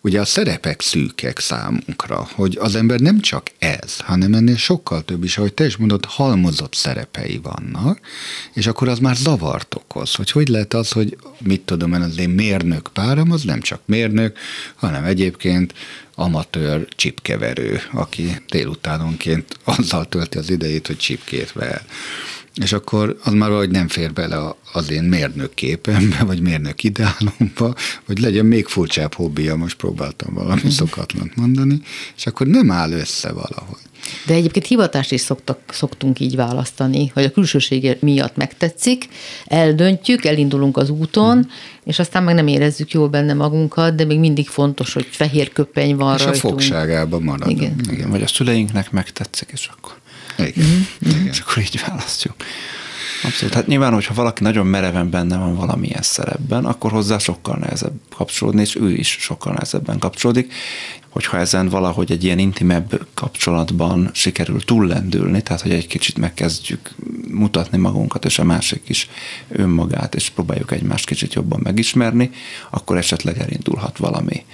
[0.04, 5.24] Ugye a szerepek szűkek számunkra, hogy az ember nem csak ez, hanem ennél sokkal több
[5.24, 8.00] is, ahogy te is mondod, halmozott szerepei vannak,
[8.54, 12.18] és akkor az már zavart okoz, hogy hogy lehet az, hogy mit tudom én, az
[12.18, 14.38] én mérnök párom, az nem csak mérnök,
[14.76, 15.74] hanem egyébként
[16.16, 21.86] amatőr csipkeverő, aki délutánonként azzal tölti az idejét, hogy csipkét ver.
[22.56, 27.76] És akkor az már valahogy nem fér bele az én mérnök képembe, vagy mérnök ideálomba,
[28.06, 31.82] hogy legyen még furcsább hobbija, most próbáltam valami szokatlant mondani,
[32.18, 33.80] és akkor nem áll össze valahogy.
[34.26, 39.08] De egyébként hivatást is szoktak, szoktunk így választani, hogy a külsősége miatt megtetszik,
[39.46, 41.42] eldöntjük, elindulunk az úton, mm.
[41.84, 45.96] és aztán meg nem érezzük jól benne magunkat, de még mindig fontos, hogy fehér köpeny
[45.96, 46.44] van és rajtunk.
[46.44, 47.62] a fogságában maradunk.
[47.62, 47.76] Igen.
[47.92, 50.01] Igen, vagy a szüleinknek megtetszik, és akkor
[50.38, 50.88] Igen.
[51.06, 51.26] Mm-hmm.
[51.26, 52.36] És akkor így választjuk.
[53.24, 53.54] Abszolút.
[53.54, 58.62] Hát nyilván, hogyha valaki nagyon mereven benne van valamilyen szerepben, akkor hozzá sokkal nehezebb kapcsolódni,
[58.62, 60.54] és ő is sokkal nehezebben kapcsolódik.
[61.10, 66.90] Hogyha ezen valahogy egy ilyen intimebb kapcsolatban sikerül túllendülni, tehát hogy egy kicsit megkezdjük
[67.32, 69.10] mutatni magunkat, és a másik is
[69.50, 72.30] önmagát, és próbáljuk egymást kicsit jobban megismerni,
[72.70, 74.46] akkor esetleg elindulhat valami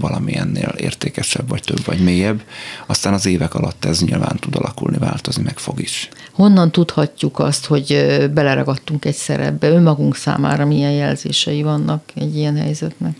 [0.00, 2.42] valami ennél értékesebb, vagy több, vagy mélyebb.
[2.86, 6.08] Aztán az évek alatt ez nyilván tud alakulni, változni, meg fog is.
[6.32, 7.86] Honnan tudhatjuk azt, hogy
[8.32, 9.68] beleragadtunk egy szerepbe?
[9.68, 13.16] Önmagunk számára milyen jelzései vannak egy ilyen helyzetnek?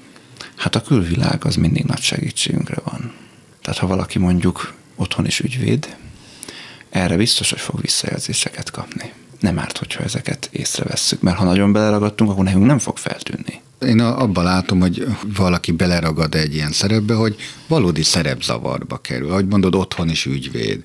[0.56, 3.12] Hát a külvilág az mindig nagy segítségünkre van.
[3.62, 5.96] Tehát ha valaki mondjuk otthon is ügyvéd,
[6.90, 9.12] erre biztos, hogy fog visszajelzéseket kapni.
[9.40, 13.60] Nem árt, hogyha ezeket észrevesszük, mert ha nagyon beleragadtunk, akkor nekünk nem fog feltűnni.
[13.80, 17.36] Én abban látom, hogy valaki beleragad egy ilyen szerepbe, hogy
[17.66, 19.30] valódi szerepzavarba kerül.
[19.30, 20.84] Ahogy mondod, otthon is ügyvéd.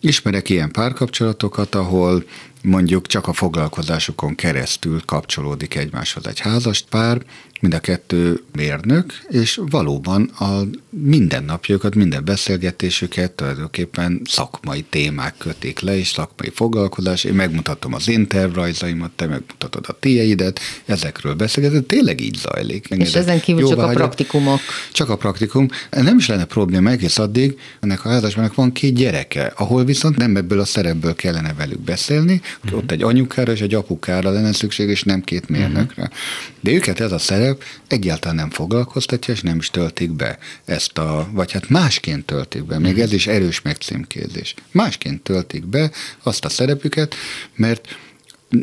[0.00, 2.24] Ismerek ilyen párkapcsolatokat, ahol
[2.62, 7.22] mondjuk csak a foglalkozásukon keresztül kapcsolódik egymáshoz egy házas pár,
[7.60, 15.98] mind a kettő mérnök, és valóban a mindennapjukat, minden beszélgetésüket tulajdonképpen szakmai témák kötik le,
[15.98, 17.24] és szakmai foglalkozás.
[17.24, 22.86] Én megmutatom az én tervrajzaimat, te megmutatod a tieidet, ezekről beszélgetünk, tényleg így zajlik.
[22.88, 24.60] És ezen kívül csak a hagyat, praktikumok.
[24.92, 25.68] Csak a praktikum.
[25.90, 30.36] Nem is lenne probléma egész addig, ennek a házasmának van két gyereke, ahol viszont nem
[30.36, 32.78] ebből a szerepből kellene velük beszélni, uh-huh.
[32.78, 36.02] ott egy anyukára és egy apukára lenne szükség, és nem két mérnökre.
[36.02, 36.16] Uh-huh.
[36.60, 40.98] De őket ez a szerep szerep egyáltalán nem foglalkoztatja, és nem is töltik be ezt
[40.98, 44.54] a, vagy hát másként töltik be, még ez is erős megcímkézés.
[44.70, 45.90] Másként töltik be
[46.22, 47.14] azt a szerepüket,
[47.54, 47.88] mert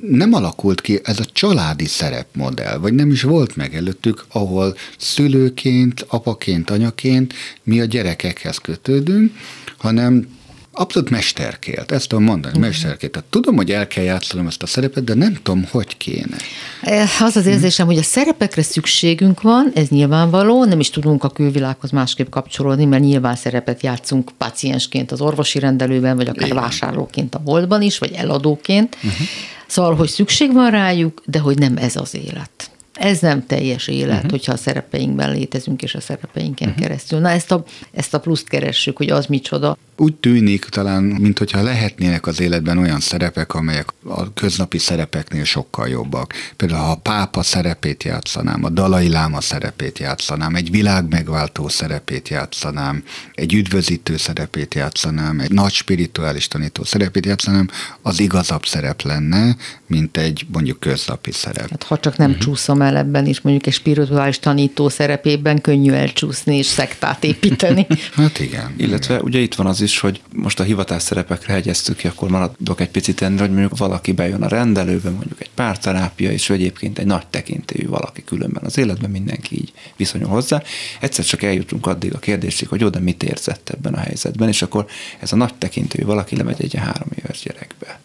[0.10, 6.06] nem alakult ki ez a családi szerepmodell, vagy nem is volt meg előttük, ahol szülőként,
[6.08, 9.32] apaként, anyaként mi a gyerekekhez kötődünk,
[9.78, 10.37] hanem
[10.78, 12.70] abszolút mesterkélt, ezt tudom mondani, uh-huh.
[12.70, 13.12] mesterkélt.
[13.12, 16.38] Tehát tudom, hogy el kell játszanom ezt a szerepet, de nem tudom, hogy kéne.
[16.82, 17.88] Eh, az az érzésem, uh-huh.
[17.88, 23.04] hogy a szerepekre szükségünk van, ez nyilvánvaló, nem is tudunk a külvilághoz másképp kapcsolódni, mert
[23.04, 26.62] nyilván szerepet játszunk paciensként az orvosi rendelőben, vagy akár Igen.
[26.62, 28.96] vásárlóként a boltban is, vagy eladóként.
[28.96, 29.28] Uh-huh.
[29.68, 32.72] Szóval, hogy szükség van rájuk, de hogy nem ez az élet.
[32.94, 34.32] Ez nem teljes élet, uh-huh.
[34.32, 36.84] hogyha a szerepeinkben létezünk, és a szerepeinken uh-huh.
[36.84, 37.20] keresztül.
[37.20, 37.64] Na ezt a,
[37.94, 43.00] ezt a pluszt keressük, hogy az micsoda úgy tűnik talán, mintha lehetnének az életben olyan
[43.00, 46.34] szerepek, amelyek a köznapi szerepeknél sokkal jobbak.
[46.56, 52.30] Például ha a pápa szerepét játszanám, a dalai láma szerepét játszanám, egy világ megváltó szerepét
[52.30, 57.70] játszanám, egy üdvözítő szerepét játszanám, egy nagy spirituális tanító szerepét játszanám,
[58.02, 59.56] az igazabb szerep lenne,
[59.88, 61.70] mint egy mondjuk köznapi szerep.
[61.70, 62.46] Hát, ha csak nem uh-huh.
[62.46, 67.88] csúszom el ebben is, mondjuk egy spirituális tanító szerepében könnyű elcsúszni és szektát építeni.
[68.14, 68.74] hát igen.
[68.78, 69.26] Illetve igen.
[69.26, 72.90] ugye itt van az is, hogy most a hivatás szerepekre hegyeztük ki, akkor maradok egy
[72.90, 77.28] picit ennél, hogy mondjuk valaki bejön a rendelőbe, mondjuk egy párterápia, és egyébként egy nagy
[77.28, 80.62] tekintélyű valaki különben az életben, mindenki így viszonyul hozzá.
[81.00, 84.86] Egyszer csak eljutunk addig a kérdésig, hogy oda mit érzett ebben a helyzetben, és akkor
[85.20, 88.00] ez a nagy tekintélyű valaki lemegy egy három éves gyerekbe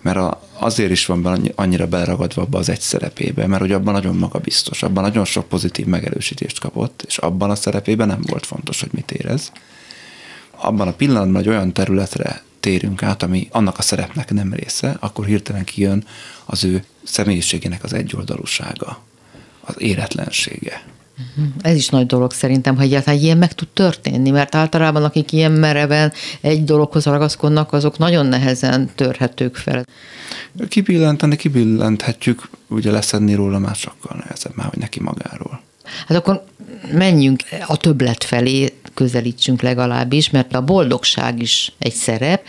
[0.00, 4.16] mert a, azért is van annyira beleragadva abba az egy szerepébe, mert hogy abban nagyon
[4.16, 8.90] magabiztos, abban nagyon sok pozitív megerősítést kapott, és abban a szerepében nem volt fontos, hogy
[8.92, 9.52] mit érez
[10.60, 15.26] abban a pillanatban egy olyan területre térünk át, ami annak a szerepnek nem része, akkor
[15.26, 16.04] hirtelen kijön
[16.44, 19.02] az ő személyiségének az egyoldalúsága,
[19.60, 20.82] az éretlensége.
[21.60, 25.52] Ez is nagy dolog szerintem, hogy egyáltalán ilyen meg tud történni, mert általában akik ilyen
[25.52, 29.84] mereven egy dologhoz ragaszkodnak, azok nagyon nehezen törhetők fel.
[30.68, 35.60] Kibillenteni, kibillenthetjük, ugye leszedni róla már sokkal nehezebb, már hogy neki magáról.
[36.06, 36.44] Hát akkor
[36.92, 42.42] menjünk a többlet felé, közelítsünk legalábbis, mert a boldogság is egy szerep.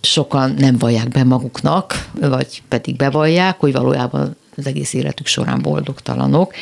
[0.00, 6.54] sokan nem vallják be maguknak, vagy pedig bevallják, hogy valójában az egész életük során boldogtalanok.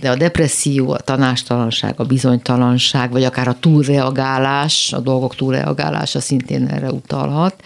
[0.00, 6.66] De a depresszió, a tanástalanság, a bizonytalanság, vagy akár a túlreagálás, a dolgok túlreagálása szintén
[6.66, 7.62] erre utalhat.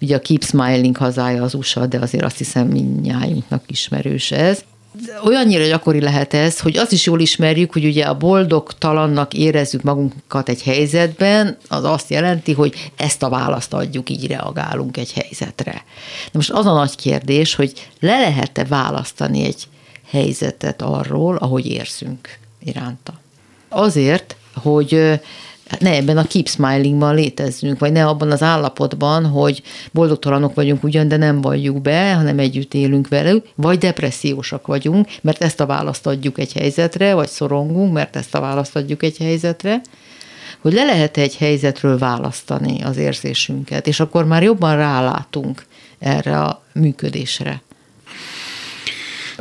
[0.00, 4.64] Ugye a Keep Smiling hazája az USA, de azért azt hiszem mindnyájunknak ismerős ez
[5.24, 10.48] olyannyira gyakori lehet ez, hogy azt is jól ismerjük, hogy ugye a boldogtalannak érezzük magunkat
[10.48, 15.72] egy helyzetben, az azt jelenti, hogy ezt a választ adjuk, így reagálunk egy helyzetre.
[16.24, 19.68] De most az a nagy kérdés, hogy le lehet-e választani egy
[20.10, 23.20] helyzetet arról, ahogy érzünk iránta.
[23.68, 25.20] Azért, hogy
[25.78, 31.08] ne ebben a keep smilingban létezzünk, vagy ne abban az állapotban, hogy boldogtalanok vagyunk ugyan,
[31.08, 36.06] de nem valljuk be, hanem együtt élünk velük, vagy depressziósak vagyunk, mert ezt a választ
[36.06, 39.80] adjuk egy helyzetre, vagy szorongunk, mert ezt a választ adjuk egy helyzetre,
[40.60, 45.66] hogy le lehet egy helyzetről választani az érzésünket, és akkor már jobban rálátunk
[45.98, 47.62] erre a működésre.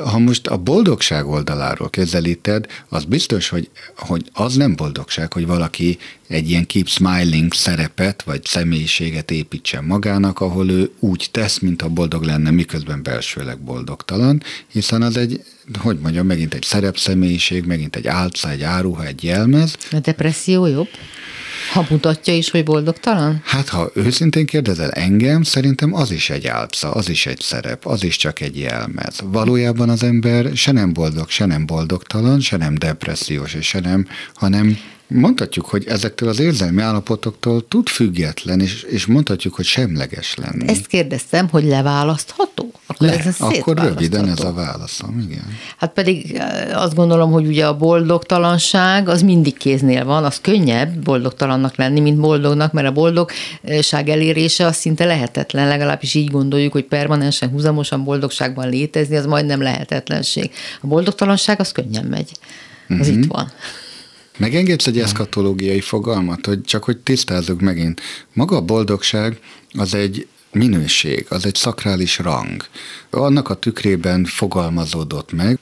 [0.05, 5.97] Ha most a boldogság oldaláról kezelíted, az biztos, hogy, hogy az nem boldogság, hogy valaki
[6.27, 12.23] egy ilyen keep smiling szerepet vagy személyiséget építsen magának, ahol ő úgy tesz, mintha boldog
[12.23, 15.43] lenne, miközben belsőleg boldogtalan, hiszen az egy,
[15.79, 19.77] hogy mondjam, megint egy szerepszemélyiség, megint egy álca, egy áruha, egy jelmez.
[19.91, 20.87] A depresszió jobb?
[21.73, 23.41] Ha mutatja is, hogy boldogtalan?
[23.43, 28.03] Hát, ha őszintén kérdezel engem, szerintem az is egy álca, az is egy szerep, az
[28.03, 29.19] is csak egy jelmez.
[29.23, 34.07] Valójában az ember se nem boldog, se nem boldogtalan, se nem depressziós, és se nem,
[34.33, 34.77] hanem
[35.07, 40.67] mondhatjuk, hogy ezektől az érzelmi állapotoktól tud független, és, és mondhatjuk, hogy semleges lenni.
[40.67, 42.66] Ezt kérdeztem, hogy leválasztható?
[42.99, 45.43] Akkor, Le, ez akkor röviden ez a válaszom, igen.
[45.77, 51.03] Hát pedig eh, azt gondolom, hogy ugye a boldogtalanság az mindig kéznél van, az könnyebb
[51.03, 56.85] boldogtalannak lenni, mint boldognak, mert a boldogság elérése az szinte lehetetlen, legalábbis így gondoljuk, hogy
[56.85, 60.51] permanensen, húzamosan boldogságban létezni, az majdnem lehetetlenség.
[60.81, 62.31] A boldogtalanság az könnyen megy.
[62.89, 63.15] Az uh-huh.
[63.15, 63.51] itt van.
[64.37, 68.01] Megengedsz egy eszkatológiai fogalmat, hogy csak hogy tisztázzuk megint.
[68.33, 69.39] Maga a boldogság
[69.73, 72.65] az egy minőség, az egy szakrális rang.
[73.09, 75.59] Annak a tükrében fogalmazódott meg,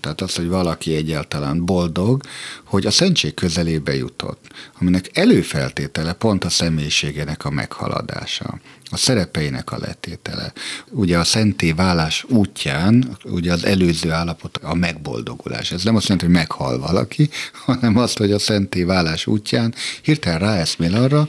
[0.00, 2.22] tehát az, hogy valaki egyáltalán boldog,
[2.64, 4.46] hogy a szentség közelébe jutott,
[4.80, 10.52] aminek előfeltétele pont a személyiségének a meghaladása, a szerepeinek a letétele.
[10.90, 15.72] Ugye a szenté válás útján, ugye az előző állapot a megboldogulás.
[15.72, 17.30] Ez nem azt jelenti, hogy meghal valaki,
[17.66, 21.28] hanem azt, hogy a szenté válás útján hirtelen ráeszmél arra,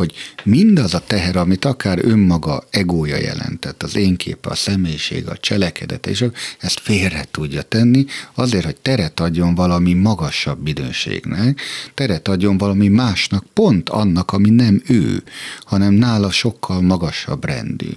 [0.00, 5.36] hogy mindaz a teher, amit akár önmaga egója jelentett, az én képe, a személyiség, a
[5.36, 6.24] cselekedet, és
[6.58, 11.60] ezt félre tudja tenni, azért, hogy teret adjon valami magasabb időségnek,
[11.94, 15.22] teret adjon valami másnak, pont annak, ami nem ő,
[15.60, 17.90] hanem nála sokkal magasabb rendű.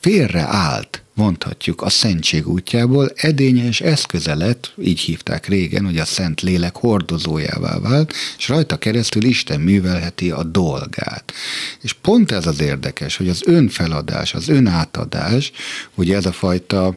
[0.00, 6.40] Félre állt mondhatjuk, a szentség útjából edényes eszköze lett, így hívták régen, hogy a Szent
[6.40, 11.32] Lélek hordozójává vált, és rajta keresztül Isten művelheti a dolgát.
[11.80, 15.52] És pont ez az érdekes, hogy az önfeladás, az önátadás,
[15.94, 16.96] ugye ez a fajta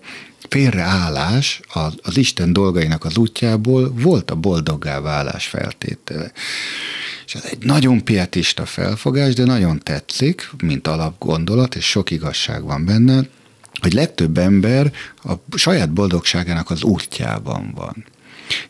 [0.49, 6.31] félreállás az, az Isten dolgainak az útjából volt a boldoggá válás feltétele.
[7.25, 12.85] És ez egy nagyon pietista felfogás, de nagyon tetszik, mint alapgondolat, és sok igazság van
[12.85, 13.27] benne,
[13.81, 14.91] hogy legtöbb ember
[15.23, 18.05] a saját boldogságának az útjában van.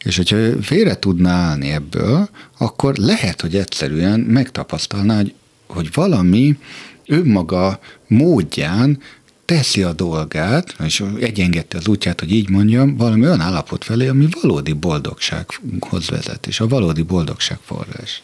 [0.03, 5.33] És hogyha félre tudná állni ebből, akkor lehet, hogy egyszerűen megtapasztalná, hogy,
[5.67, 6.57] hogy valami
[7.05, 8.99] önmaga módján
[9.45, 14.27] teszi a dolgát, és egyengedte az útját, hogy így mondjam, valami olyan állapot felé, ami
[14.41, 18.21] valódi boldogsághoz vezet, és a valódi boldogság forrás.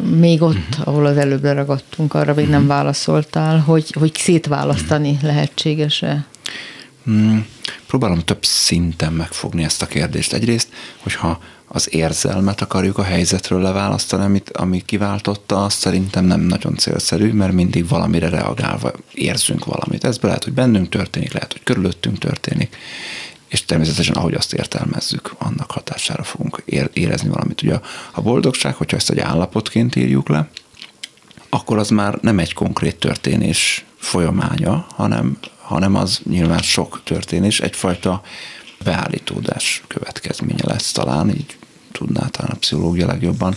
[0.00, 0.88] Még ott, uh-huh.
[0.88, 5.24] ahol az előbb ragadtunk, arra még nem válaszoltál, hogy, hogy szétválasztani uh-huh.
[5.24, 6.26] lehetséges-e?
[7.04, 7.46] Hmm,
[7.86, 10.32] próbálom több szinten megfogni ezt a kérdést.
[10.32, 10.68] Egyrészt,
[11.02, 17.32] hogyha az érzelmet akarjuk a helyzetről leválasztani, amit, ami kiváltotta, azt szerintem nem nagyon célszerű,
[17.32, 20.04] mert mindig valamire reagálva érzünk valamit.
[20.04, 22.76] Ez lehet, hogy bennünk történik, lehet, hogy körülöttünk történik,
[23.56, 27.62] és természetesen ahogy azt értelmezzük, annak hatására fogunk érezni valamit.
[27.62, 27.78] Ugye
[28.12, 30.48] a boldogság, hogyha ezt egy állapotként írjuk le,
[31.48, 38.22] akkor az már nem egy konkrét történés folyamánya, hanem, hanem az nyilván sok történés, egyfajta
[38.84, 41.56] beállítódás következménye lesz talán, így
[41.92, 43.56] tudná talán a pszichológia legjobban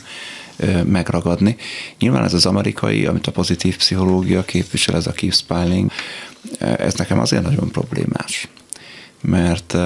[0.86, 1.56] megragadni.
[2.00, 5.92] Nyilván ez az amerikai, amit a pozitív pszichológia képvisel, ez a keep smiling,
[6.60, 8.48] ez nekem azért nagyon problémás,
[9.22, 9.78] mert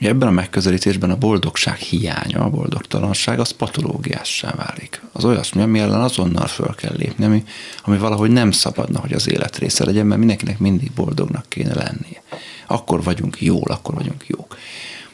[0.00, 5.02] Ugye ebben a megközelítésben a boldogság hiánya, a boldogtalanság, az patológiássá válik.
[5.12, 7.44] Az olyasmi, ami ellen azonnal föl kell lépni, ami,
[7.84, 12.22] ami valahogy nem szabadna, hogy az élet része legyen, mert mindenkinek mindig boldognak kéne lennie.
[12.66, 14.56] Akkor vagyunk jól, akkor vagyunk jók.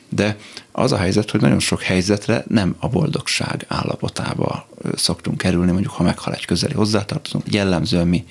[0.09, 0.37] De
[0.73, 6.03] az a helyzet, hogy nagyon sok helyzetre nem a boldogság állapotába szoktunk kerülni, mondjuk ha
[6.03, 8.25] meghal egy közeli hozzátartozunk, jellemzően mi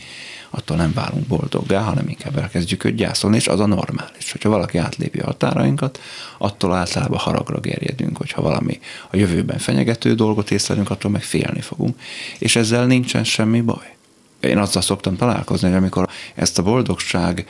[0.54, 4.32] attól nem válunk boldoggá, hanem inkább elkezdjük őt gyászolni, és az a normális.
[4.32, 5.99] Hogyha valaki átlépi a határainkat,
[6.38, 8.80] attól általában haragra gerjedünk, hogyha valami
[9.12, 11.99] a jövőben fenyegető dolgot észlelünk, attól meg félni fogunk.
[12.39, 13.95] És ezzel nincsen semmi baj.
[14.39, 17.45] Én azzal szoktam találkozni, hogy amikor ezt a boldogság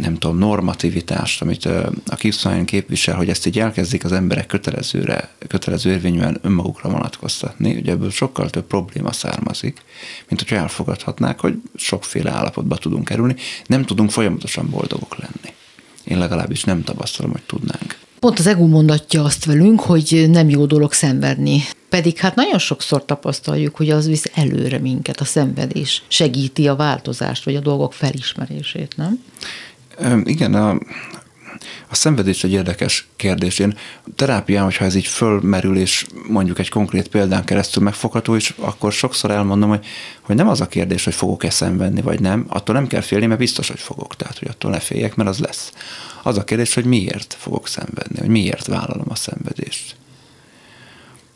[0.00, 1.64] nem tudom, normativitást, amit
[2.06, 7.92] a Kipszonyon képvisel, hogy ezt így elkezdik az emberek kötelezőre, kötelező érvényűen önmagukra vonatkoztatni, ugye
[7.92, 9.82] ebből sokkal több probléma származik,
[10.28, 13.36] mint hogyha elfogadhatnák, hogy sokféle állapotba tudunk kerülni,
[13.66, 15.54] nem tudunk folyamatosan boldogok lenni.
[16.04, 17.98] Én legalábbis nem tapasztalom, hogy tudnánk.
[18.20, 21.62] Pont az ego mondatja azt velünk, hogy nem jó dolog szenvedni.
[21.88, 27.44] Pedig hát nagyon sokszor tapasztaljuk, hogy az visz előre minket, a szenvedés segíti a változást,
[27.44, 29.22] vagy a dolgok felismerését, nem?
[30.24, 30.78] Igen, a,
[31.88, 33.58] a szenvedés egy érdekes kérdés.
[33.58, 33.76] Én
[34.16, 39.30] terápián, hogyha ez így fölmerül, és mondjuk egy konkrét példán keresztül megfogható, és akkor sokszor
[39.30, 39.86] elmondom, hogy,
[40.20, 43.40] hogy nem az a kérdés, hogy fogok-e szenvedni, vagy nem, attól nem kell félni, mert
[43.40, 44.16] biztos, hogy fogok.
[44.16, 45.72] Tehát, hogy attól ne féljek, mert az lesz.
[46.22, 49.96] Az a kérdés, hogy miért fogok szenvedni, hogy miért vállalom a szenvedést.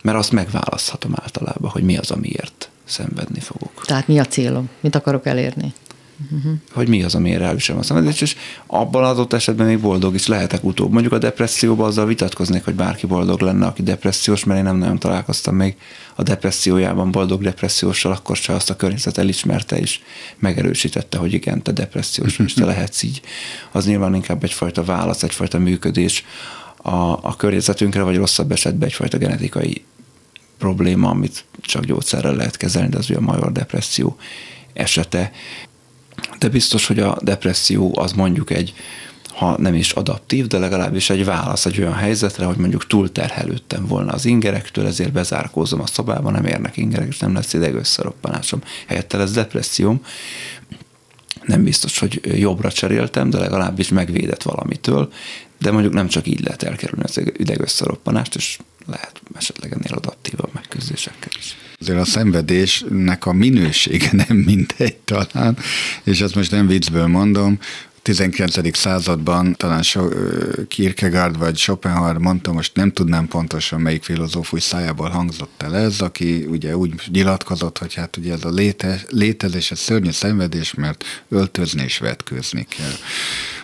[0.02, 3.82] Mert azt megválaszthatom általában, hogy mi az, amiért szenvedni fogok.
[3.84, 4.68] Tehát mi a célom?
[4.80, 5.72] Mit akarok elérni?
[6.30, 6.52] Uh-huh.
[6.72, 10.64] hogy mi az, amiért elviselem a szenvedést, és abban adott esetben még boldog is lehetek
[10.64, 10.92] utóbb.
[10.92, 14.98] Mondjuk a depresszióban azzal vitatkoznék, hogy bárki boldog lenne, aki depressziós, mert én nem nagyon
[14.98, 15.76] találkoztam még
[16.14, 20.00] a depressziójában boldog depresszióssal, akkor se azt a környezet elismerte és
[20.38, 23.20] megerősítette, hogy igen, te depressziós, és te lehetsz így.
[23.72, 26.24] Az nyilván inkább egyfajta válasz, egyfajta működés
[26.76, 29.84] a, a környezetünkre, vagy rosszabb esetben egyfajta genetikai
[30.58, 34.16] probléma, amit csak gyógyszerrel lehet kezelni, de az ugye a major depresszió
[34.72, 35.32] esete
[36.38, 38.74] de biztos, hogy a depresszió az mondjuk egy,
[39.28, 44.12] ha nem is adaptív, de legalábbis egy válasz egy olyan helyzetre, hogy mondjuk túlterhelődtem volna
[44.12, 48.62] az ingerektől, ezért bezárkózom a szobába, nem érnek ingerek, és nem lesz ideg összeroppanásom.
[48.86, 50.04] Helyette lesz depresszióm.
[51.42, 55.12] Nem biztos, hogy jobbra cseréltem, de legalábbis megvédett valamitől,
[55.58, 60.50] de mondjuk nem csak így lehet elkerülni az ideg összeroppanást, és lehet esetleg ennél adaptívabb
[60.54, 65.56] megküzdésekkel is azért a szenvedésnek a minősége nem mindegy talán,
[66.04, 67.58] és ezt most nem viccből mondom,
[68.02, 68.76] 19.
[68.76, 70.08] században talán so,
[70.68, 76.44] Kierkegaard vagy Schopenhauer mondta, most nem tudnám pontosan melyik filozófus szájából hangzott el ez, aki
[76.48, 81.82] ugye úgy nyilatkozott, hogy hát ugye ez a léte, létezés, ez szörnyű szenvedés, mert öltözni
[81.82, 82.94] és vetkőzni kell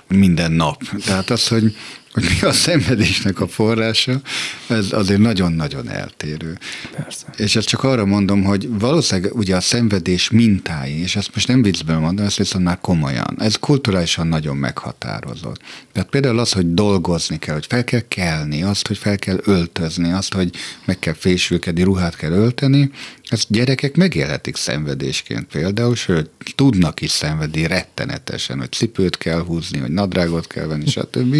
[0.08, 0.82] minden nap.
[1.04, 1.76] Tehát az, hogy
[2.12, 4.20] hogy mi a szenvedésnek a forrása,
[4.66, 6.58] ez azért nagyon-nagyon eltérő.
[6.96, 7.26] Persze.
[7.36, 11.62] És ezt csak arra mondom, hogy valószínűleg ugye a szenvedés mintái, és ezt most nem
[11.62, 15.60] viccből mondom, ezt viszont már komolyan, ez kulturálisan nagyon meghatározott.
[15.92, 20.12] Tehát például az, hogy dolgozni kell, hogy fel kell kelni, azt, hogy fel kell öltözni,
[20.12, 20.50] azt, hogy
[20.84, 22.90] meg kell fésülkedni, ruhát kell ölteni,
[23.30, 29.90] ezt gyerekek megélhetik szenvedésként például, sőt, tudnak is szenvedni rettenetesen, hogy cipőt kell húzni, hogy
[29.90, 31.34] nadrágot kell venni, stb.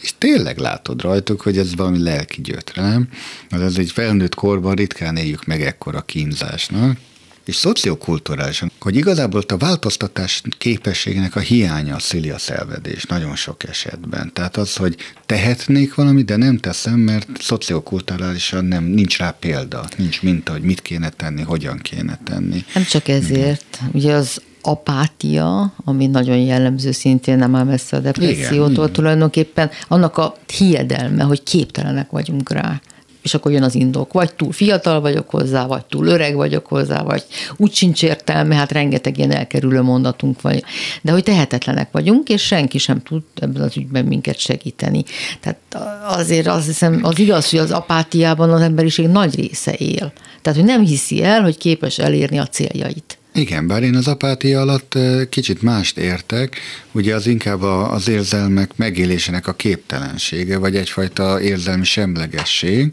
[0.00, 3.08] És tényleg látod rajtuk, hogy ez valami lelki gyötre, nem?
[3.50, 6.96] Mert ez egy felnőtt korban ritkán éljük meg ekkora kínzásnak
[7.44, 14.32] és szociokulturálisan, hogy igazából a változtatás képességének a hiánya szüli a szenvedés nagyon sok esetben.
[14.32, 14.96] Tehát az, hogy
[15.26, 20.82] tehetnék valamit, de nem teszem, mert szociokulturálisan nem, nincs rá példa, nincs minta, hogy mit
[20.82, 22.64] kéne tenni, hogyan kéne tenni.
[22.74, 28.84] Nem csak ezért, ugye az apátia, ami nagyon jellemző szintén nem áll messze a depressziótól,
[28.84, 32.80] Igen, tulajdonképpen annak a hiedelme, hogy képtelenek vagyunk rá
[33.22, 34.12] és akkor jön az indok.
[34.12, 37.24] Vagy túl fiatal vagyok hozzá, vagy túl öreg vagyok hozzá, vagy
[37.56, 40.62] úgy sincs értelme, hát rengeteg ilyen elkerülő mondatunk van.
[41.02, 45.04] De hogy tehetetlenek vagyunk, és senki sem tud ebben az ügyben minket segíteni.
[45.40, 45.58] Tehát
[46.16, 50.12] azért azt hiszem, az igaz, hogy az apátiában az emberiség nagy része él.
[50.42, 53.18] Tehát, hogy nem hiszi el, hogy képes elérni a céljait.
[53.34, 56.56] Igen, bár én az apátia alatt kicsit mást értek,
[56.92, 62.92] ugye az inkább az érzelmek megélésének a képtelensége, vagy egyfajta érzelmi semlegesség,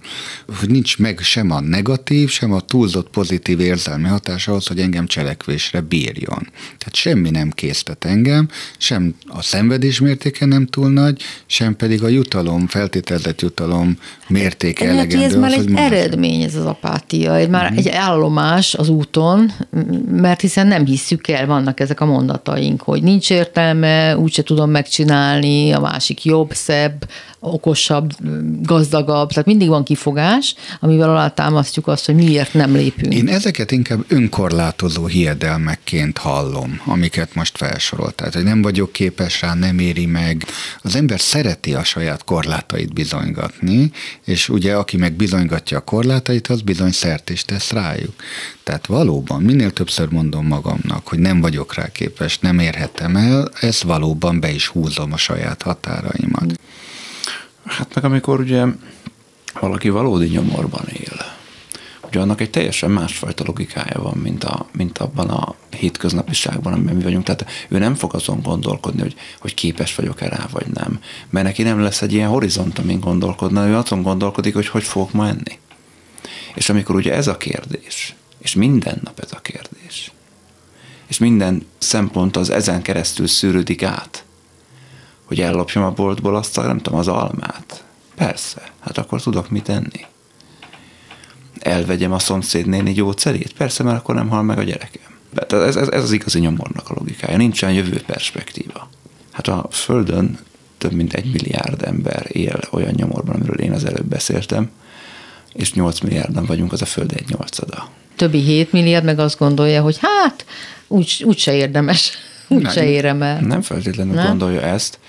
[0.60, 5.08] hogy nincs meg sem a negatív, sem a túlzott pozitív érzelmi hatás ahhoz, hogy engem
[5.08, 6.48] cselekvésre bírjon.
[6.78, 12.08] Tehát semmi nem késztet engem, sem a szenvedés mértéke nem túl nagy, sem pedig a
[12.08, 15.26] jutalom, feltételezett jutalom mértéke Lehet, elegendő.
[15.26, 17.78] Ez már egy eredmény, ez az apátia, egy, már uh-huh.
[17.78, 19.52] egy állomás az úton,
[20.12, 25.71] mert hiszen nem hisszük el, vannak ezek a mondataink, hogy nincs értelme, úgyse tudom megcsinálni,
[25.71, 27.09] a másik jobb, szebb,
[27.40, 28.12] okosabb,
[28.62, 33.14] gazdagabb, tehát mindig van kifogás, amivel alátámasztjuk azt, hogy miért nem lépünk.
[33.14, 38.16] Én ezeket inkább önkorlátozó hiedelmekként hallom, amiket most felsorolt.
[38.16, 40.46] Tehát, hogy nem vagyok képes rá, nem éri meg.
[40.82, 43.92] Az ember szereti a saját korlátait bizonygatni,
[44.26, 48.14] és ugye aki meg bizonygatja a korlátait, az bizony szert is tesz rájuk.
[48.64, 53.84] Tehát valóban, minél többször mondom magamnak, hogy nem vagyok rá képes, nem érhetem el, ezt
[53.84, 56.60] valóban be is húzom a saját határaimat.
[57.70, 58.65] Hát meg amikor ugye
[59.59, 61.38] valaki valódi nyomorban él,
[62.09, 67.03] ugye annak egy teljesen másfajta logikája van, mint, a, mint abban a hétköznapiságban, amiben mi
[67.03, 67.24] vagyunk.
[67.24, 70.99] Tehát ő nem fog azon gondolkodni, hogy, hogy képes vagyok-e rá, vagy nem.
[71.30, 75.11] Mert neki nem lesz egy ilyen horizont, amin gondolkodna, ő azon gondolkodik, hogy hogy fogok
[75.11, 75.59] ma enni.
[76.55, 80.11] És amikor ugye ez a kérdés, és minden nap ez a kérdés,
[81.07, 84.18] és minden szempont az ezen keresztül szűrődik át,
[85.30, 87.84] hogy ellopjam a boltból azt a, nem tudom, az almát.
[88.15, 90.05] Persze, hát akkor tudok mit enni.
[91.59, 93.53] Elvegyem a szomszéd néni gyógyszerét?
[93.53, 95.17] Persze, mert akkor nem hal meg a gyerekem.
[95.49, 97.38] Ez, ez, ez az igazi nyomornak a logikája.
[97.38, 98.89] Nincsen jövő perspektíva.
[99.32, 100.39] Hát a Földön
[100.77, 104.69] több mint egy milliárd ember él olyan nyomorban, amiről én az előbb beszéltem,
[105.53, 107.89] és 8 milliárdan vagyunk, az a Föld egy nyolcada.
[108.15, 110.45] Többi 7 milliárd meg azt gondolja, hogy hát
[110.88, 112.11] úgy, úgy se érdemes,
[112.50, 113.41] nem, se érem el.
[113.41, 114.28] Nem feltétlenül nem?
[114.28, 115.00] gondolja ezt.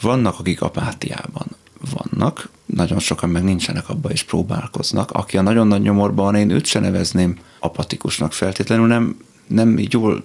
[0.00, 1.46] Vannak, akik apátiában
[1.90, 5.10] vannak, nagyon sokan meg nincsenek abba és próbálkoznak.
[5.10, 10.22] Aki a nagyon nagy nyomorban, én őt se nevezném apatikusnak feltétlenül, nem, nem jól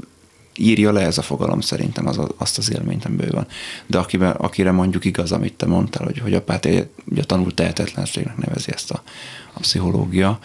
[0.57, 3.47] írja le ez a fogalom szerintem az, azt az élményt, amiből van.
[3.85, 8.37] De akibe, akire mondjuk igaz, amit te mondtál, hogy, hogy apátia, ugye a tanult tehetetlenségnek
[8.37, 9.01] nevezi ezt a,
[9.53, 10.39] a pszichológia,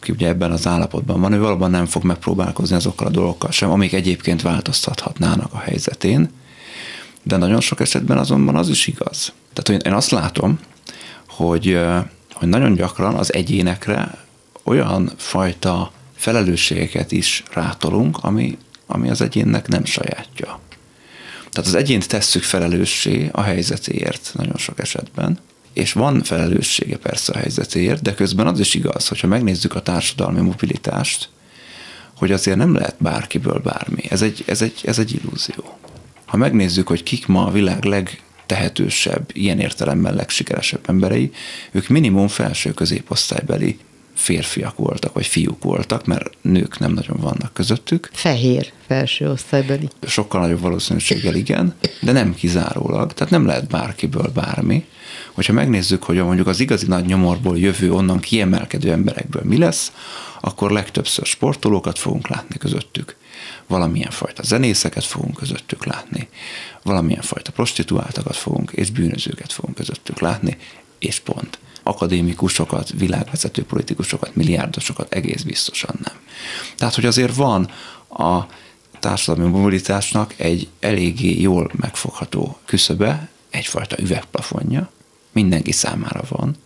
[0.00, 3.70] aki ugye ebben az állapotban van, ő valóban nem fog megpróbálkozni azokkal a dolgokkal sem,
[3.70, 6.30] amik egyébként változtathatnának a helyzetén,
[7.22, 9.32] de nagyon sok esetben azonban az is igaz.
[9.52, 10.58] Tehát én azt látom,
[11.28, 11.80] hogy,
[12.32, 14.24] hogy nagyon gyakran az egyénekre
[14.62, 20.60] olyan fajta felelősségeket is rátolunk, ami, ami az egyénnek nem sajátja.
[21.50, 25.38] Tehát az egyént tesszük felelőssé a helyzetéért nagyon sok esetben,
[25.72, 30.40] és van felelőssége persze a helyzetéért, de közben az is igaz, hogyha megnézzük a társadalmi
[30.40, 31.28] mobilitást,
[32.16, 34.02] hogy azért nem lehet bárkiből bármi.
[34.08, 35.78] Ez egy, ez egy, ez egy illúzió.
[36.26, 41.30] Ha megnézzük, hogy kik ma a világ legtehetősebb, ilyen értelemben legsikeresebb emberei,
[41.70, 43.78] ők minimum felső középosztálybeli
[44.14, 48.10] férfiak voltak, vagy fiúk voltak, mert nők nem nagyon vannak közöttük.
[48.12, 49.88] Fehér felső osztálybeli.
[50.06, 53.12] Sokkal nagyobb valószínűséggel igen, de nem kizárólag.
[53.12, 54.84] Tehát nem lehet bárkiből bármi.
[55.40, 59.92] Hogyha megnézzük, hogy mondjuk az igazi nagy nyomorból jövő, onnan kiemelkedő emberekből mi lesz,
[60.40, 63.16] akkor legtöbbször sportolókat fogunk látni közöttük
[63.66, 66.28] valamilyen fajta zenészeket fogunk közöttük látni,
[66.82, 70.56] valamilyen fajta prostituáltakat fogunk, és bűnözőket fogunk közöttük látni,
[70.98, 71.58] és pont.
[71.82, 76.14] Akadémikusokat, világvezető politikusokat, milliárdosokat egész biztosan nem.
[76.76, 77.70] Tehát, hogy azért van
[78.08, 78.46] a
[78.98, 84.90] társadalmi mobilitásnak egy eléggé jól megfogható küszöbe, egyfajta üvegplafonja,
[85.32, 86.56] mindenki számára van,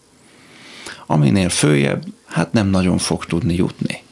[1.06, 4.02] aminél följebb, hát nem nagyon fog tudni jutni.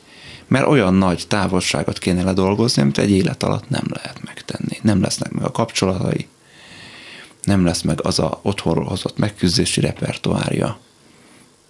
[0.46, 4.78] Mert olyan nagy távolságot kéne ledolgozni, amit egy élet alatt nem lehet megtenni.
[4.82, 6.28] Nem lesznek meg a kapcsolatai,
[7.42, 10.78] nem lesz meg az a otthonról hozott megküzdési repertoárja,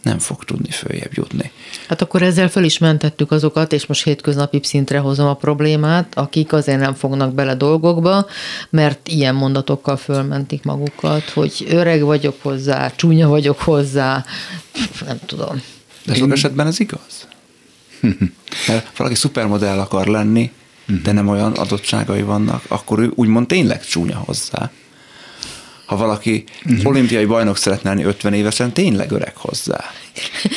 [0.03, 1.51] nem fog tudni följebb jutni.
[1.89, 6.53] Hát akkor ezzel föl is mentettük azokat, és most hétköznapi szintre hozom a problémát, akik
[6.53, 8.27] azért nem fognak bele dolgokba,
[8.71, 14.25] mert ilyen mondatokkal fölmentik magukat, hogy öreg vagyok hozzá, csúnya vagyok hozzá,
[15.07, 15.63] nem tudom.
[16.05, 17.29] De sok esetben ez igaz?
[18.69, 20.53] Mert valaki szupermodell akar lenni,
[21.03, 24.71] de nem olyan adottságai vannak, akkor ő úgymond tényleg csúnya hozzá.
[25.93, 26.87] Ha valaki uh-huh.
[26.87, 29.85] olimpiai bajnok szeretne lenni 50 évesen, tényleg öreg hozzá.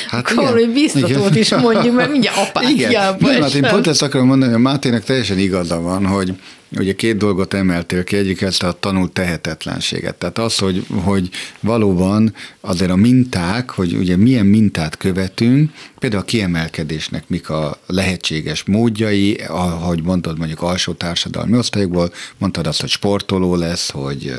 [0.08, 4.28] Hát Akkor hogy biztatót is mondjuk, mert mindjárt apátiába Igen, hát én pont ezt akarom
[4.28, 6.34] mondani, hogy Mátének teljesen igaza van, hogy
[6.78, 10.16] ugye két dolgot emeltél ki, egyik ezt a tanult tehetetlenséget.
[10.16, 11.30] Tehát az, hogy, hogy
[11.60, 18.64] valóban azért a minták, hogy ugye milyen mintát követünk, például a kiemelkedésnek mik a lehetséges
[18.64, 24.34] módjai, ahogy mondtad mondjuk alsó társadalmi osztályokból, mondtad azt, hogy sportoló lesz, hogy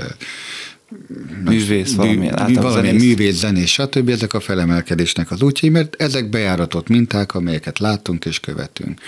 [1.45, 4.09] művész, valamilyen, mű, valamilyen művész, zenés, stb.
[4.09, 9.01] Ezek a felemelkedésnek az útjai, mert ezek bejáratott minták, amelyeket látunk és követünk.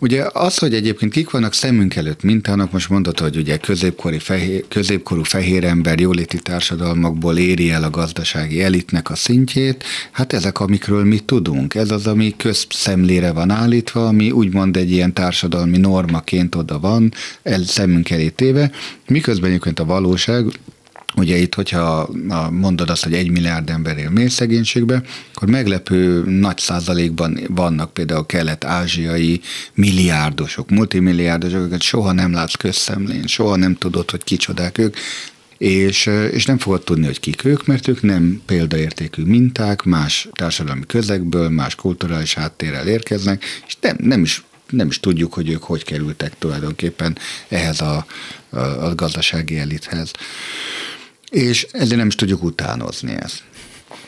[0.00, 4.64] Ugye az, hogy egyébként kik vannak szemünk előtt mintának, most mondod, hogy ugye középkori fehér,
[4.68, 11.04] középkorú fehér ember jóléti társadalmakból éri el a gazdasági elitnek a szintjét, hát ezek, amikről
[11.04, 11.74] mi tudunk.
[11.74, 17.12] Ez az, ami közszemlére van állítva, ami úgymond egy ilyen társadalmi normaként oda van,
[17.42, 18.70] el, szemünk elé téve,
[19.08, 20.46] miközben egyébként a valóság
[21.16, 22.10] Ugye itt, hogyha
[22.50, 25.02] mondod azt, hogy egy milliárd ember él mély szegénységbe,
[25.34, 29.40] akkor meglepő nagy százalékban vannak például kelet-ázsiai
[29.74, 34.96] milliárdosok, multimilliárdosok, akiket soha nem látsz közszemlén, soha nem tudod, hogy kicsodák ők,
[35.58, 40.86] és, és nem fogod tudni, hogy kik ők, mert ők nem példaértékű minták, más társadalmi
[40.86, 45.84] közegből, más kulturális háttérrel érkeznek, és nem, nem is nem is tudjuk, hogy ők hogy
[45.84, 48.06] kerültek tulajdonképpen ehhez a,
[48.50, 50.10] a, a gazdasági elithez
[51.30, 53.42] és ezért nem is tudjuk utánozni ezt.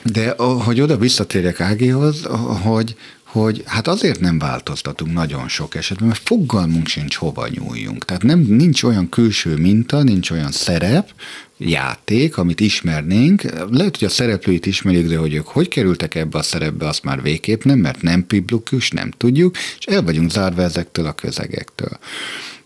[0.03, 2.23] De hogy oda visszatérjek Ágihoz,
[2.63, 8.05] hogy, hogy hát azért nem változtatunk nagyon sok esetben, mert fogalmunk sincs hova nyúljunk.
[8.05, 11.11] Tehát nem, nincs olyan külső minta, nincs olyan szerep,
[11.59, 13.43] játék, amit ismernénk.
[13.71, 17.23] Lehet, hogy a szereplőit ismerik, de hogy ők hogy kerültek ebbe a szerepbe, azt már
[17.23, 21.99] végképp nem, mert nem piblukus, nem tudjuk, és el vagyunk zárva ezektől a közegektől.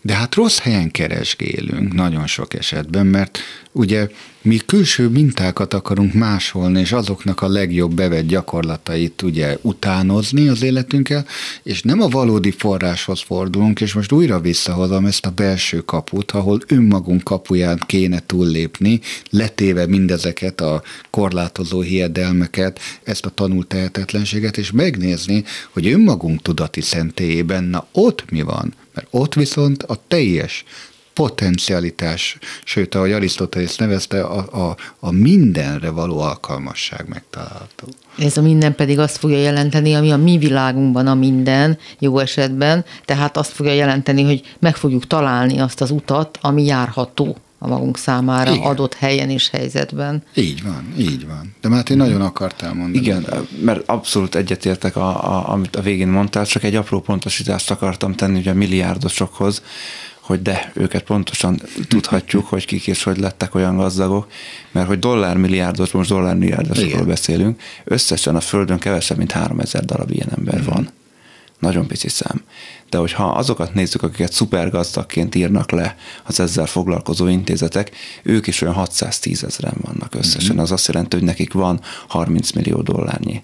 [0.01, 3.39] De hát rossz helyen keresgélünk nagyon sok esetben, mert
[3.73, 4.07] ugye
[4.41, 11.25] mi külső mintákat akarunk másolni, és azoknak a legjobb bevett gyakorlatait ugye utánozni az életünkkel,
[11.63, 16.59] és nem a valódi forráshoz fordulunk, és most újra visszahozom ezt a belső kaput, ahol
[16.67, 18.99] önmagunk kapuján kéne túllépni,
[19.29, 27.63] letéve mindezeket a korlátozó hiedelmeket, ezt a tanult tehetetlenséget, és megnézni, hogy önmagunk tudati szentélyében,
[27.63, 30.63] na ott mi van, mert ott viszont a teljes
[31.13, 37.87] potencialitás, sőt, ahogy Arisztotelész nevezte, a, a, a mindenre való alkalmasság megtalálható.
[38.17, 42.85] Ez a minden pedig azt fogja jelenteni, ami a mi világunkban a minden, jó esetben,
[43.05, 47.97] tehát azt fogja jelenteni, hogy meg fogjuk találni azt az utat, ami járható a magunk
[47.97, 48.63] számára Igen.
[48.63, 50.23] adott helyen és helyzetben.
[50.33, 51.55] Így van, így van.
[51.61, 52.97] De már én nagyon akartál mondani.
[52.97, 53.25] Igen,
[53.61, 58.39] mert abszolút egyetértek, a, a, amit a végén mondtál, csak egy apró pontosítást akartam tenni
[58.39, 59.61] ugye a milliárdosokhoz,
[60.23, 64.27] hogy de, őket pontosan tudhatjuk, hogy kik és hogy lettek olyan gazdagok,
[64.71, 70.61] mert hogy dollármilliárdos, most dollármilliárdosokról beszélünk, összesen a Földön kevesebb, mint 3000 darab ilyen ember
[70.61, 70.65] mm.
[70.65, 70.89] van.
[71.59, 72.41] Nagyon pici szám.
[72.89, 77.91] De hogyha azokat nézzük, akiket szupergazdagként írnak le az ezzel foglalkozó intézetek,
[78.23, 80.51] ők is olyan 610 ezeren vannak összesen.
[80.51, 80.63] Mm-hmm.
[80.63, 83.43] Az azt jelenti, hogy nekik van 30 millió dollárnyi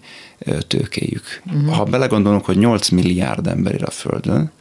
[0.68, 1.42] tőkéjük.
[1.54, 1.68] Mm-hmm.
[1.68, 4.52] Ha belegondolunk, hogy 8 milliárd ember él a Földön,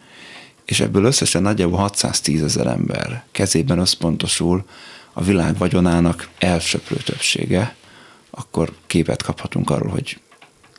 [0.68, 4.64] és ebből összesen nagyjából 610 ezer ember kezében összpontosul
[5.12, 7.76] a világ vagyonának elsöprő többsége,
[8.30, 10.20] akkor képet kaphatunk arról, hogy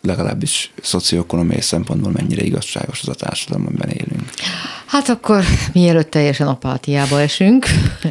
[0.01, 4.18] legalábbis szocioekonomiai szempontból mennyire igazságos az a társadalom, amiben élünk.
[4.85, 7.65] Hát akkor mielőtt teljesen apátiába esünk,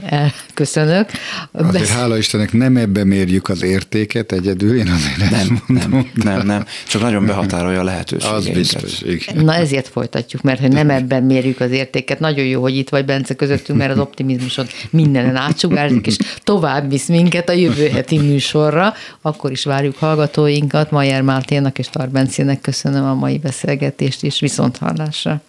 [0.07, 1.11] elköszönök.
[1.53, 1.91] Azért Besz...
[1.91, 7.03] hála Istennek nem ebbe mérjük az értéket egyedül, én azért nem, nem, nem, nem, csak
[7.03, 8.47] nagyon behatárolja a lehetőségeinket.
[8.47, 9.45] Az biztos, igen.
[9.45, 12.20] Na ezért folytatjuk, mert hogy nem ebben mérjük az értéket.
[12.20, 17.09] Nagyon jó, hogy itt vagy Bence közöttünk, mert az optimizmusod mindenen átsugárzik, és tovább visz
[17.09, 18.95] minket a jövő heti műsorra.
[19.22, 20.91] Akkor is várjuk hallgatóinkat.
[20.91, 25.43] Majer Márténak és Tarbencinek köszönöm a mai beszélgetést, és viszont hallásra.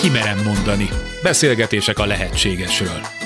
[0.00, 0.88] Kimerem mondani.
[1.22, 3.19] Beszélgetések a lehetségesről.